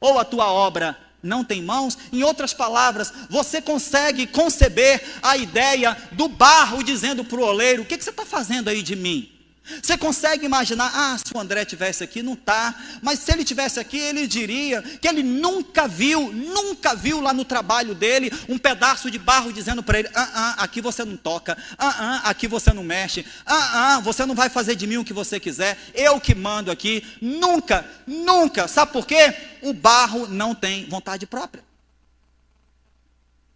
Ou 0.00 0.18
a 0.18 0.24
tua 0.24 0.52
obra 0.52 0.98
não 1.22 1.42
tem 1.42 1.62
mãos? 1.62 1.96
Em 2.12 2.22
outras 2.22 2.52
palavras, 2.52 3.12
você 3.30 3.60
consegue 3.62 4.26
conceber 4.26 5.02
a 5.22 5.36
ideia 5.36 5.96
do 6.12 6.28
barro 6.28 6.82
dizendo 6.82 7.24
para 7.24 7.40
o 7.40 7.44
oleiro: 7.44 7.82
O 7.82 7.86
que, 7.86 7.96
que 7.96 8.04
você 8.04 8.10
está 8.10 8.26
fazendo 8.26 8.68
aí 8.68 8.82
de 8.82 8.94
mim? 8.94 9.33
Você 9.82 9.96
consegue 9.96 10.44
imaginar, 10.44 10.92
ah, 10.94 11.16
se 11.16 11.34
o 11.34 11.40
André 11.40 11.64
tivesse 11.64 12.04
aqui, 12.04 12.22
não 12.22 12.34
está, 12.34 12.74
mas 13.00 13.18
se 13.18 13.32
ele 13.32 13.44
tivesse 13.44 13.80
aqui, 13.80 13.96
ele 13.96 14.26
diria 14.26 14.82
que 14.82 15.08
ele 15.08 15.22
nunca 15.22 15.88
viu, 15.88 16.30
nunca 16.30 16.94
viu 16.94 17.18
lá 17.18 17.32
no 17.32 17.46
trabalho 17.46 17.94
dele 17.94 18.30
um 18.46 18.58
pedaço 18.58 19.10
de 19.10 19.18
barro 19.18 19.52
dizendo 19.54 19.82
para 19.82 20.00
ele: 20.00 20.10
ah, 20.14 20.30
ah, 20.34 20.64
aqui 20.64 20.82
você 20.82 21.02
não 21.02 21.16
toca, 21.16 21.56
ah, 21.78 21.94
ah, 21.98 22.28
aqui 22.28 22.46
você 22.46 22.74
não 22.74 22.84
mexe, 22.84 23.24
ah, 23.46 23.94
ah, 23.96 24.00
você 24.00 24.26
não 24.26 24.34
vai 24.34 24.50
fazer 24.50 24.76
de 24.76 24.86
mim 24.86 24.98
o 24.98 25.04
que 25.04 25.14
você 25.14 25.40
quiser, 25.40 25.78
eu 25.94 26.20
que 26.20 26.34
mando 26.34 26.70
aqui. 26.70 27.02
Nunca, 27.20 27.88
nunca, 28.06 28.68
sabe 28.68 28.92
por 28.92 29.06
quê? 29.06 29.34
O 29.62 29.72
barro 29.72 30.28
não 30.28 30.54
tem 30.54 30.86
vontade 30.90 31.26
própria. 31.26 31.64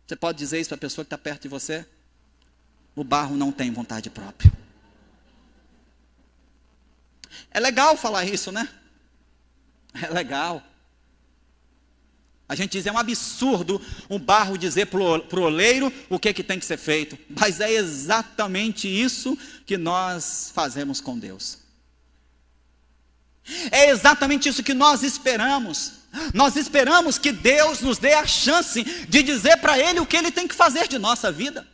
Você 0.06 0.16
pode 0.16 0.38
dizer 0.38 0.58
isso 0.58 0.70
para 0.70 0.76
a 0.76 0.80
pessoa 0.80 1.04
que 1.04 1.14
está 1.14 1.18
perto 1.18 1.42
de 1.42 1.48
você? 1.48 1.84
O 2.96 3.04
barro 3.04 3.36
não 3.36 3.52
tem 3.52 3.70
vontade 3.70 4.08
própria. 4.08 4.50
É 7.50 7.60
legal 7.60 7.96
falar 7.96 8.24
isso, 8.24 8.52
né? 8.52 8.68
É 9.94 10.08
legal. 10.08 10.62
A 12.48 12.54
gente 12.54 12.72
diz, 12.72 12.86
é 12.86 12.92
um 12.92 12.98
absurdo 12.98 13.80
um 14.08 14.18
barro 14.18 14.56
dizer 14.56 14.86
para 14.86 15.00
o 15.00 15.42
oleiro 15.42 15.92
o 16.08 16.18
que, 16.18 16.32
que 16.32 16.42
tem 16.42 16.58
que 16.58 16.64
ser 16.64 16.78
feito. 16.78 17.18
Mas 17.28 17.60
é 17.60 17.70
exatamente 17.70 18.88
isso 18.88 19.36
que 19.66 19.76
nós 19.76 20.50
fazemos 20.54 21.00
com 21.00 21.18
Deus. 21.18 21.58
É 23.70 23.90
exatamente 23.90 24.48
isso 24.48 24.62
que 24.62 24.72
nós 24.72 25.02
esperamos. 25.02 25.92
Nós 26.32 26.56
esperamos 26.56 27.18
que 27.18 27.32
Deus 27.32 27.80
nos 27.80 27.98
dê 27.98 28.14
a 28.14 28.26
chance 28.26 28.82
de 28.82 29.22
dizer 29.22 29.58
para 29.58 29.78
Ele 29.78 30.00
o 30.00 30.06
que 30.06 30.16
Ele 30.16 30.30
tem 30.30 30.48
que 30.48 30.54
fazer 30.54 30.88
de 30.88 30.98
nossa 30.98 31.30
vida. 31.30 31.66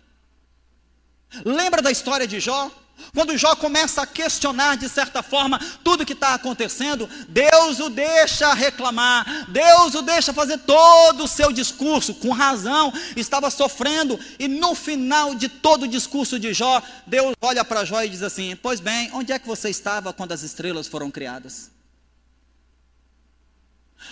Lembra 1.45 1.81
da 1.81 1.91
história 1.91 2.27
de 2.27 2.41
Jó? 2.41 2.71
Quando 3.13 3.37
Jó 3.37 3.55
começa 3.55 4.03
a 4.03 4.07
questionar, 4.07 4.77
de 4.77 4.89
certa 4.89 5.23
forma, 5.23 5.59
tudo 5.83 6.05
que 6.05 6.13
está 6.13 6.35
acontecendo, 6.35 7.09
Deus 7.29 7.79
o 7.79 7.89
deixa 7.89 8.53
reclamar, 8.55 9.47
Deus 9.51 9.95
o 9.95 10.03
deixa 10.03 10.33
fazer 10.33 10.59
todo 10.59 11.25
o 11.25 11.29
seu 11.29 11.53
discurso, 11.53 12.15
com 12.15 12.31
razão, 12.31 12.93
estava 13.17 13.51
sofrendo, 13.51 14.19
e 14.39 14.49
no 14.49 14.75
final 14.75 15.35
de 15.35 15.49
todo 15.49 15.85
o 15.85 15.89
discurso 15.89 16.39
de 16.39 16.53
Jó, 16.53 16.83
Deus 17.07 17.35
olha 17.41 17.65
para 17.65 17.85
Jó 17.85 18.03
e 18.03 18.09
diz 18.09 18.23
assim: 18.23 18.57
Pois 18.57 18.81
bem, 18.81 19.11
onde 19.13 19.33
é 19.33 19.39
que 19.39 19.47
você 19.47 19.71
estava 19.71 20.13
quando 20.13 20.33
as 20.33 20.43
estrelas 20.43 20.87
foram 20.87 21.11
criadas? 21.11 21.71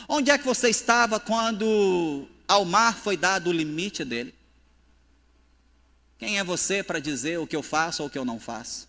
Onde 0.09 0.31
é 0.31 0.39
que 0.39 0.45
você 0.45 0.69
estava 0.69 1.21
quando 1.21 2.27
ao 2.49 2.65
mar 2.65 2.97
foi 2.97 3.17
dado 3.17 3.51
o 3.51 3.53
limite 3.53 4.05
dele? 4.05 4.35
Quem 6.23 6.39
é 6.39 6.45
você 6.45 6.85
para 6.85 7.01
dizer 7.01 7.41
o 7.41 7.49
que 7.49 7.57
eu 7.57 7.65
faço 7.65 8.01
ou 8.01 8.07
o 8.07 8.11
que 8.11 8.17
eu 8.17 8.25
não 8.25 8.39
faço? 8.39 8.87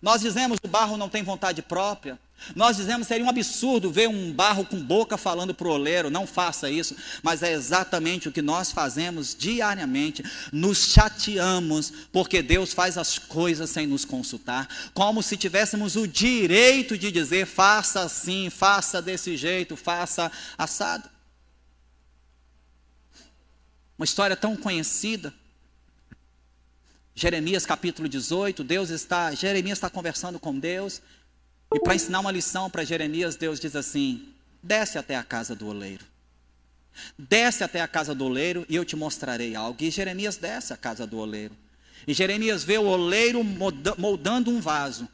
Nós 0.00 0.22
dizemos 0.22 0.58
que 0.58 0.66
o 0.66 0.70
barro 0.70 0.96
não 0.96 1.10
tem 1.10 1.22
vontade 1.22 1.60
própria. 1.60 2.18
Nós 2.56 2.78
dizemos 2.78 3.06
que 3.06 3.12
seria 3.12 3.26
um 3.26 3.28
absurdo 3.28 3.92
ver 3.92 4.08
um 4.08 4.32
barro 4.32 4.64
com 4.64 4.82
boca 4.82 5.18
falando 5.18 5.54
para 5.54 5.68
o 5.68 5.72
oleiro, 5.72 6.08
não 6.08 6.26
faça 6.26 6.70
isso, 6.70 6.96
mas 7.22 7.42
é 7.42 7.52
exatamente 7.52 8.30
o 8.30 8.32
que 8.32 8.40
nós 8.40 8.72
fazemos 8.72 9.36
diariamente. 9.38 10.24
Nos 10.50 10.86
chateamos 10.86 11.92
porque 12.10 12.40
Deus 12.40 12.72
faz 12.72 12.96
as 12.96 13.18
coisas 13.18 13.68
sem 13.68 13.86
nos 13.86 14.06
consultar, 14.06 14.66
como 14.94 15.22
se 15.22 15.36
tivéssemos 15.36 15.96
o 15.96 16.08
direito 16.08 16.96
de 16.96 17.12
dizer: 17.12 17.44
faça 17.44 18.00
assim, 18.00 18.48
faça 18.48 19.02
desse 19.02 19.36
jeito, 19.36 19.76
faça 19.76 20.32
assado. 20.56 21.10
Uma 23.98 24.06
história 24.06 24.34
tão 24.34 24.56
conhecida. 24.56 25.30
Jeremias 27.14 27.64
capítulo 27.64 28.08
18, 28.08 28.64
Deus 28.64 28.90
está, 28.90 29.32
Jeremias 29.32 29.78
está 29.78 29.88
conversando 29.88 30.40
com 30.40 30.58
Deus, 30.58 31.00
e 31.72 31.80
para 31.80 31.94
ensinar 31.94 32.20
uma 32.20 32.32
lição 32.32 32.68
para 32.68 32.84
Jeremias, 32.84 33.36
Deus 33.36 33.60
diz 33.60 33.76
assim: 33.76 34.28
desce 34.62 34.98
até 34.98 35.16
a 35.16 35.22
casa 35.22 35.54
do 35.54 35.68
oleiro. 35.68 36.04
Desce 37.18 37.64
até 37.64 37.80
a 37.80 37.88
casa 37.88 38.14
do 38.14 38.24
oleiro 38.24 38.64
e 38.68 38.76
eu 38.76 38.84
te 38.84 38.94
mostrarei 38.94 39.56
algo. 39.56 39.82
E 39.82 39.90
Jeremias 39.90 40.36
desce 40.36 40.72
à 40.72 40.76
casa 40.76 41.04
do 41.06 41.18
oleiro. 41.18 41.56
E 42.06 42.14
Jeremias 42.14 42.62
vê 42.62 42.78
o 42.78 42.84
oleiro 42.84 43.42
moldando 43.98 44.50
um 44.50 44.60
vaso. 44.60 45.08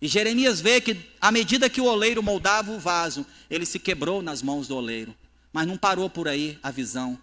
E 0.00 0.08
Jeremias 0.08 0.60
vê 0.60 0.80
que, 0.80 0.96
à 1.20 1.30
medida 1.30 1.68
que 1.68 1.82
o 1.82 1.84
oleiro 1.84 2.22
moldava 2.22 2.72
o 2.72 2.78
vaso, 2.78 3.26
ele 3.50 3.66
se 3.66 3.78
quebrou 3.78 4.22
nas 4.22 4.40
mãos 4.40 4.66
do 4.66 4.76
oleiro. 4.76 5.14
Mas 5.52 5.66
não 5.66 5.76
parou 5.76 6.08
por 6.08 6.26
aí 6.26 6.58
a 6.62 6.70
visão. 6.70 7.18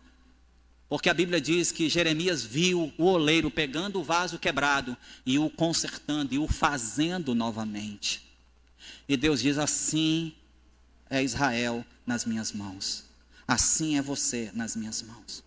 Porque 0.89 1.09
a 1.09 1.13
Bíblia 1.13 1.41
diz 1.41 1.71
que 1.71 1.89
Jeremias 1.89 2.43
viu 2.43 2.93
o 2.97 3.05
oleiro 3.05 3.51
pegando 3.51 3.99
o 3.99 4.03
vaso 4.03 4.39
quebrado 4.39 4.95
e 5.25 5.37
o 5.37 5.49
consertando 5.49 6.33
e 6.33 6.39
o 6.39 6.47
fazendo 6.47 7.35
novamente. 7.35 8.25
E 9.07 9.17
Deus 9.17 9.41
diz: 9.41 9.57
Assim 9.57 10.33
é 11.09 11.21
Israel 11.21 11.85
nas 12.05 12.23
minhas 12.25 12.53
mãos, 12.53 13.03
assim 13.45 13.97
é 13.97 14.01
você 14.01 14.49
nas 14.53 14.75
minhas 14.75 15.01
mãos. 15.01 15.43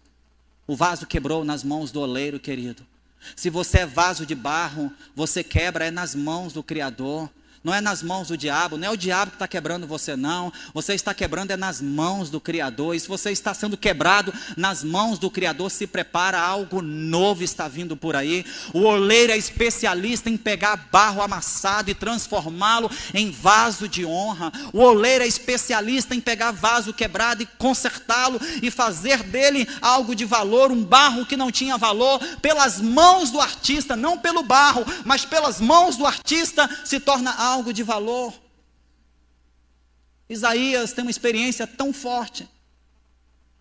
O 0.67 0.77
vaso 0.77 1.07
quebrou 1.07 1.45
nas 1.45 1.65
mãos 1.65 1.91
do 1.91 2.01
oleiro, 2.01 2.39
querido. 2.39 2.87
Se 3.35 3.51
você 3.51 3.81
é 3.81 3.87
vaso 3.87 4.25
de 4.25 4.35
barro, 4.35 4.93
você 5.15 5.43
quebra 5.43 5.87
é 5.87 5.91
nas 5.91 6.15
mãos 6.15 6.53
do 6.53 6.63
Criador. 6.63 7.31
Não 7.63 7.75
é 7.75 7.81
nas 7.83 8.03
mãos 8.03 8.29
do 8.29 8.39
diabo, 8.39 8.79
não 8.79 8.89
é 8.89 8.91
o 8.91 8.97
diabo 8.97 9.33
que 9.33 9.37
está 9.37 9.47
quebrando 9.47 9.87
você, 9.87 10.17
não. 10.17 10.51
Você 10.73 10.95
está 10.95 11.13
quebrando 11.13 11.51
é 11.51 11.59
nas 11.59 11.79
mãos 11.79 12.31
do 12.31 12.41
Criador. 12.41 12.95
E 12.95 13.01
se 13.01 13.07
você 13.07 13.33
está 13.33 13.53
sendo 13.53 13.77
quebrado 13.77 14.33
nas 14.57 14.83
mãos 14.83 15.19
do 15.19 15.31
Criador, 15.31 15.71
se 15.71 15.87
prepara, 15.87 16.41
algo 16.41 16.81
novo 16.81 17.45
está 17.45 17.69
vindo 17.69 17.99
por 17.99 18.17
aí. 18.17 18.47
O 18.73 18.85
oleiro 18.85 19.35
é 19.35 19.37
especialista 19.37 20.31
em 20.31 20.39
pegar 20.39 20.89
barro 20.91 21.21
amassado 21.21 21.91
e 21.91 21.95
transformá-lo 21.95 22.91
em 23.13 23.31
vaso 23.31 23.87
de 23.87 24.07
honra. 24.07 24.51
O 24.73 24.79
oleiro 24.79 25.23
é 25.23 25.27
especialista 25.27 26.15
em 26.15 26.21
pegar 26.21 26.53
vaso 26.53 26.95
quebrado 26.95 27.43
e 27.43 27.47
consertá-lo 27.59 28.41
e 28.63 28.71
fazer 28.71 29.23
dele 29.23 29.69
algo 29.83 30.15
de 30.15 30.25
valor, 30.25 30.73
um 30.73 30.83
barro 30.83 31.27
que 31.27 31.37
não 31.37 31.53
tinha 31.53 31.77
valor, 31.77 32.21
pelas 32.41 32.81
mãos 32.81 33.31
do 33.31 33.39
artista, 33.39 33.95
não 33.95 34.17
pelo 34.17 34.43
barro, 34.43 34.83
mas 35.05 35.27
pelas 35.27 35.61
mãos 35.61 35.99
do 35.99 36.07
artista, 36.07 36.67
se 36.87 36.99
torna 36.99 37.31
algo 37.33 37.50
algo 37.51 37.73
de 37.73 37.83
valor. 37.83 38.33
Isaías 40.29 40.93
tem 40.93 41.03
uma 41.03 41.11
experiência 41.11 41.67
tão 41.67 41.93
forte. 41.93 42.49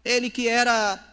Ele 0.04 0.30
que 0.30 0.48
era 0.48 1.04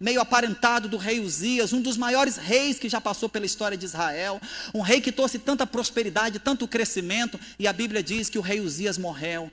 meio 0.00 0.20
aparentado 0.20 0.88
do 0.88 0.96
rei 0.96 1.20
Uzias, 1.20 1.72
um 1.72 1.80
dos 1.80 1.96
maiores 1.96 2.36
reis 2.36 2.78
que 2.78 2.88
já 2.88 3.00
passou 3.00 3.28
pela 3.28 3.46
história 3.46 3.78
de 3.78 3.84
Israel, 3.84 4.40
um 4.74 4.80
rei 4.80 5.00
que 5.00 5.12
trouxe 5.12 5.38
tanta 5.38 5.64
prosperidade, 5.64 6.40
tanto 6.40 6.66
crescimento, 6.66 7.38
e 7.56 7.68
a 7.68 7.72
Bíblia 7.72 8.02
diz 8.02 8.28
que 8.28 8.38
o 8.38 8.42
rei 8.42 8.60
Uzias 8.60 8.98
morreu. 8.98 9.50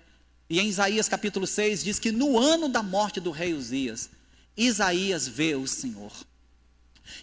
E 0.50 0.60
em 0.60 0.68
Isaías 0.68 1.08
capítulo 1.08 1.46
6 1.46 1.84
diz 1.84 2.00
que 2.00 2.12
no 2.12 2.40
ano 2.40 2.68
da 2.68 2.82
morte 2.82 3.20
do 3.20 3.30
rei 3.30 3.54
Uzias, 3.54 4.10
Isaías 4.58 5.28
vê 5.28 5.54
o 5.54 5.68
Senhor. 5.68 6.12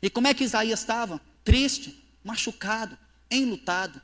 E 0.00 0.08
como 0.08 0.28
é 0.28 0.34
que 0.34 0.44
Isaías 0.44 0.80
estava? 0.80 1.20
Triste, 1.42 2.00
machucado, 2.22 2.96
enlutado. 3.28 4.00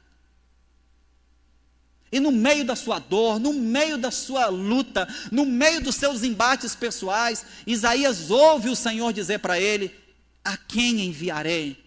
E 2.12 2.20
no 2.20 2.30
meio 2.30 2.62
da 2.62 2.76
sua 2.76 2.98
dor, 2.98 3.40
no 3.40 3.54
meio 3.54 3.96
da 3.96 4.10
sua 4.10 4.48
luta, 4.48 5.08
no 5.32 5.46
meio 5.46 5.80
dos 5.80 5.96
seus 5.96 6.22
embates 6.22 6.74
pessoais, 6.74 7.46
Isaías 7.66 8.30
ouve 8.30 8.68
o 8.68 8.76
Senhor 8.76 9.14
dizer 9.14 9.38
para 9.38 9.58
ele: 9.58 9.90
A 10.44 10.58
quem 10.58 11.00
enviarei? 11.00 11.82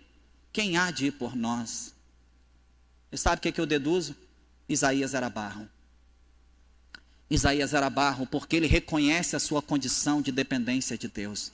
Quem 0.52 0.78
há 0.78 0.90
de 0.90 1.08
ir 1.08 1.12
por 1.12 1.36
nós? 1.36 1.94
E 3.12 3.18
sabe 3.18 3.38
o 3.38 3.42
que, 3.42 3.50
é 3.50 3.52
que 3.52 3.62
eu 3.62 3.68
deduzo? 3.68 4.16
Isaías 4.68 5.14
era 5.14 5.30
barro. 5.30 5.70
Isaías 7.30 7.74
era 7.74 7.90
barro 7.90 8.26
porque 8.26 8.56
ele 8.56 8.68
reconhece 8.68 9.36
a 9.36 9.40
sua 9.40 9.62
condição 9.62 10.22
de 10.22 10.32
dependência 10.32 10.98
de 10.98 11.08
Deus. 11.08 11.52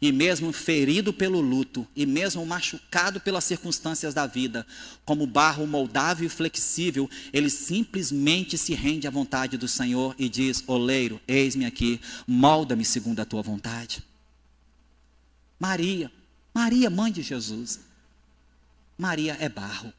E 0.00 0.12
mesmo 0.12 0.52
ferido 0.52 1.12
pelo 1.12 1.40
luto, 1.40 1.86
e 1.94 2.06
mesmo 2.06 2.44
machucado 2.44 3.20
pelas 3.20 3.44
circunstâncias 3.44 4.14
da 4.14 4.26
vida, 4.26 4.66
como 5.04 5.26
barro 5.26 5.66
moldável 5.66 6.26
e 6.26 6.30
flexível, 6.30 7.08
ele 7.32 7.50
simplesmente 7.50 8.56
se 8.56 8.74
rende 8.74 9.06
à 9.06 9.10
vontade 9.10 9.56
do 9.56 9.68
Senhor 9.68 10.14
e 10.18 10.28
diz: 10.28 10.64
Oleiro, 10.66 11.20
eis-me 11.26 11.64
aqui, 11.64 12.00
molda-me 12.26 12.84
segundo 12.84 13.20
a 13.20 13.24
tua 13.24 13.42
vontade. 13.42 14.02
Maria, 15.58 16.10
Maria, 16.54 16.88
mãe 16.88 17.12
de 17.12 17.22
Jesus, 17.22 17.80
Maria 18.96 19.36
é 19.40 19.48
barro. 19.48 19.92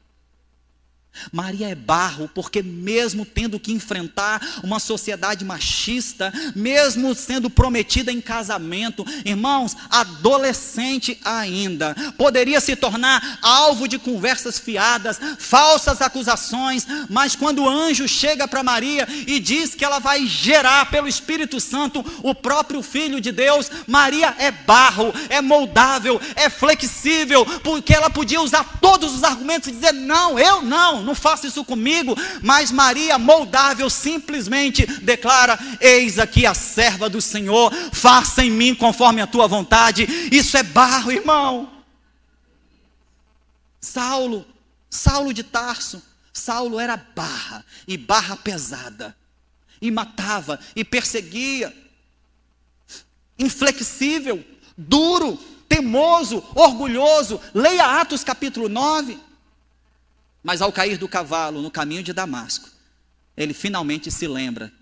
Maria 1.30 1.68
é 1.68 1.74
barro, 1.74 2.30
porque 2.34 2.62
mesmo 2.62 3.24
tendo 3.24 3.60
que 3.60 3.72
enfrentar 3.72 4.60
uma 4.62 4.80
sociedade 4.80 5.44
machista, 5.44 6.32
mesmo 6.54 7.14
sendo 7.14 7.50
prometida 7.50 8.10
em 8.10 8.20
casamento, 8.20 9.04
irmãos, 9.24 9.76
adolescente 9.90 11.18
ainda, 11.24 11.94
poderia 12.16 12.60
se 12.60 12.74
tornar 12.74 13.38
alvo 13.42 13.86
de 13.86 13.98
conversas 13.98 14.58
fiadas, 14.58 15.20
falsas 15.38 16.00
acusações, 16.00 16.86
mas 17.08 17.36
quando 17.36 17.62
o 17.62 17.68
anjo 17.68 18.08
chega 18.08 18.48
para 18.48 18.62
Maria 18.62 19.06
e 19.26 19.38
diz 19.38 19.74
que 19.74 19.84
ela 19.84 19.98
vai 19.98 20.26
gerar 20.26 20.90
pelo 20.90 21.08
Espírito 21.08 21.60
Santo 21.60 22.04
o 22.22 22.34
próprio 22.34 22.82
Filho 22.82 23.20
de 23.20 23.30
Deus, 23.30 23.70
Maria 23.86 24.34
é 24.38 24.50
barro, 24.50 25.12
é 25.28 25.40
moldável, 25.40 26.20
é 26.34 26.48
flexível, 26.48 27.44
porque 27.60 27.94
ela 27.94 28.10
podia 28.10 28.40
usar 28.40 28.78
todos 28.80 29.14
os 29.14 29.24
argumentos 29.24 29.68
e 29.68 29.72
dizer: 29.72 29.92
não, 29.92 30.38
eu 30.38 30.62
não 30.62 31.01
não, 31.02 31.14
faça 31.14 31.46
isso 31.46 31.64
comigo. 31.64 32.16
Mas 32.42 32.70
Maria, 32.70 33.18
moldável, 33.18 33.88
simplesmente 33.90 34.86
declara: 35.02 35.58
Eis 35.80 36.18
aqui 36.18 36.46
a 36.46 36.54
serva 36.54 37.08
do 37.08 37.20
Senhor, 37.20 37.72
faça 37.92 38.44
em 38.44 38.50
mim 38.50 38.74
conforme 38.74 39.20
a 39.20 39.26
tua 39.26 39.46
vontade. 39.46 40.06
Isso 40.30 40.56
é 40.56 40.62
barro, 40.62 41.12
irmão. 41.12 41.70
Saulo, 43.80 44.46
Saulo 44.88 45.34
de 45.34 45.42
Tarso, 45.42 46.02
Saulo 46.32 46.78
era 46.78 46.96
barra, 46.96 47.64
e 47.86 47.96
barra 47.96 48.36
pesada, 48.36 49.16
e 49.80 49.90
matava, 49.90 50.58
e 50.74 50.84
perseguia, 50.84 51.74
inflexível, 53.38 54.44
duro, 54.76 55.36
temoso, 55.68 56.44
orgulhoso. 56.54 57.40
Leia 57.54 58.00
Atos 58.00 58.22
capítulo 58.22 58.68
9. 58.68 59.18
Mas 60.42 60.60
ao 60.60 60.72
cair 60.72 60.98
do 60.98 61.08
cavalo 61.08 61.62
no 61.62 61.70
caminho 61.70 62.02
de 62.02 62.12
Damasco, 62.12 62.68
ele 63.36 63.54
finalmente 63.54 64.10
se 64.10 64.26
lembra 64.26 64.72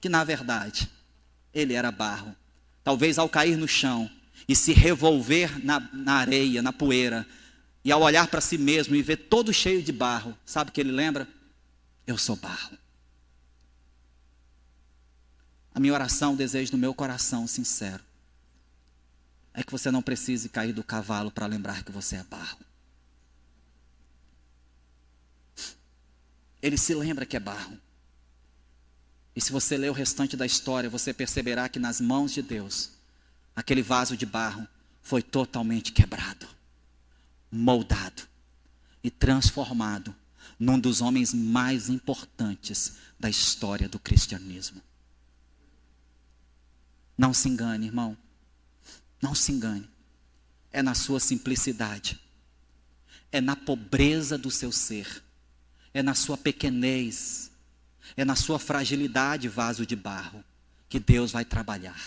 que, 0.00 0.08
na 0.08 0.22
verdade, 0.22 0.88
ele 1.52 1.74
era 1.74 1.90
barro. 1.90 2.36
Talvez 2.84 3.18
ao 3.18 3.28
cair 3.28 3.56
no 3.56 3.66
chão 3.66 4.10
e 4.48 4.54
se 4.54 4.72
revolver 4.72 5.64
na, 5.64 5.80
na 5.92 6.14
areia, 6.14 6.62
na 6.62 6.72
poeira, 6.72 7.26
e 7.84 7.90
ao 7.90 8.02
olhar 8.02 8.26
para 8.28 8.40
si 8.40 8.58
mesmo 8.58 8.94
e 8.94 9.02
ver 9.02 9.16
todo 9.16 9.52
cheio 9.52 9.82
de 9.82 9.92
barro, 9.92 10.36
sabe 10.44 10.70
o 10.70 10.72
que 10.72 10.80
ele 10.80 10.92
lembra? 10.92 11.26
Eu 12.06 12.18
sou 12.18 12.36
barro. 12.36 12.76
A 15.74 15.80
minha 15.80 15.92
oração, 15.92 16.34
o 16.34 16.36
desejo 16.36 16.72
do 16.72 16.78
meu 16.78 16.94
coração 16.94 17.46
sincero, 17.46 18.02
é 19.52 19.62
que 19.62 19.72
você 19.72 19.90
não 19.90 20.02
precise 20.02 20.48
cair 20.48 20.72
do 20.72 20.84
cavalo 20.84 21.30
para 21.30 21.46
lembrar 21.46 21.82
que 21.82 21.92
você 21.92 22.16
é 22.16 22.22
barro. 22.24 22.58
Ele 26.62 26.76
se 26.76 26.94
lembra 26.94 27.26
que 27.26 27.36
é 27.36 27.40
barro. 27.40 27.78
E 29.34 29.40
se 29.40 29.52
você 29.52 29.76
ler 29.76 29.90
o 29.90 29.94
restante 29.94 30.36
da 30.36 30.46
história, 30.46 30.88
você 30.88 31.12
perceberá 31.12 31.68
que 31.68 31.78
nas 31.78 32.00
mãos 32.00 32.32
de 32.32 32.40
Deus, 32.40 32.92
aquele 33.54 33.82
vaso 33.82 34.16
de 34.16 34.24
barro 34.24 34.66
foi 35.02 35.22
totalmente 35.22 35.92
quebrado, 35.92 36.48
moldado 37.52 38.22
e 39.04 39.10
transformado 39.10 40.14
num 40.58 40.78
dos 40.78 41.00
homens 41.00 41.34
mais 41.34 41.88
importantes 41.88 42.94
da 43.20 43.28
história 43.28 43.88
do 43.88 43.98
cristianismo. 43.98 44.80
Não 47.16 47.32
se 47.32 47.48
engane, 47.48 47.86
irmão. 47.86 48.16
Não 49.20 49.34
se 49.34 49.52
engane. 49.52 49.88
É 50.72 50.82
na 50.82 50.94
sua 50.94 51.20
simplicidade. 51.20 52.20
É 53.32 53.40
na 53.40 53.56
pobreza 53.56 54.36
do 54.36 54.50
seu 54.50 54.70
ser. 54.70 55.22
É 55.96 56.02
na 56.02 56.14
sua 56.14 56.36
pequenez. 56.36 57.50
É 58.18 58.22
na 58.22 58.36
sua 58.36 58.58
fragilidade, 58.58 59.48
vaso 59.48 59.86
de 59.86 59.96
barro, 59.96 60.44
que 60.90 61.00
Deus 61.00 61.32
vai 61.32 61.42
trabalhar. 61.42 61.98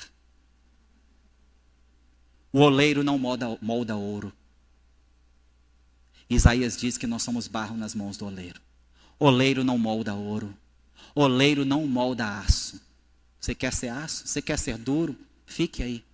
O 2.53 2.59
oleiro 2.59 3.03
não 3.03 3.17
molda, 3.17 3.57
molda 3.59 3.95
ouro. 3.95 4.31
Isaías 6.29 6.77
diz 6.77 6.99
que 6.99 7.07
nós 7.07 7.23
somos 7.23 7.47
barro 7.47 7.75
nas 7.75 7.95
mãos 7.95 8.15
do 8.15 8.27
oleiro. 8.27 8.61
Oleiro 9.17 9.63
não 9.63 9.79
molda 9.79 10.13
ouro. 10.13 10.55
Oleiro 11.15 11.65
não 11.65 11.87
molda 11.87 12.41
aço. 12.41 12.79
Você 13.39 13.55
quer 13.55 13.73
ser 13.73 13.89
aço? 13.89 14.27
Você 14.27 14.39
quer 14.39 14.59
ser 14.59 14.77
duro? 14.77 15.17
Fique 15.47 15.81
aí. 15.81 16.05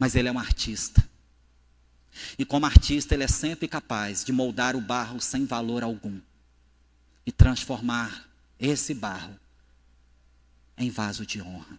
Mas 0.00 0.16
ele 0.16 0.26
é 0.26 0.32
um 0.32 0.38
artista. 0.40 1.08
E 2.38 2.44
como 2.44 2.66
artista, 2.66 3.14
ele 3.14 3.24
é 3.24 3.28
sempre 3.28 3.68
capaz 3.68 4.24
de 4.24 4.32
moldar 4.32 4.76
o 4.76 4.80
barro 4.80 5.20
sem 5.20 5.44
valor 5.44 5.82
algum 5.82 6.20
e 7.26 7.32
transformar 7.32 8.28
esse 8.58 8.94
barro 8.94 9.38
em 10.76 10.90
vaso 10.90 11.24
de 11.24 11.40
honra. 11.40 11.78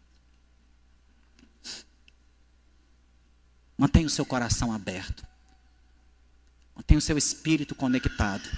Mantenha 3.78 4.08
o 4.08 4.10
seu 4.10 4.26
coração 4.26 4.72
aberto. 4.72 5.26
Mantenha 6.76 6.98
o 6.98 7.02
seu 7.02 7.18
espírito 7.18 7.76
conectado. 7.76 8.50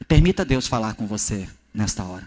E 0.00 0.04
permita 0.04 0.44
Deus 0.44 0.66
falar 0.66 0.94
com 0.94 1.06
você 1.06 1.48
nesta 1.72 2.04
hora. 2.04 2.26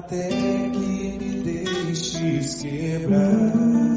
Até 0.00 0.28
que 0.28 1.18
me 1.18 1.42
deixes 1.42 2.62
quebrar. 2.62 3.89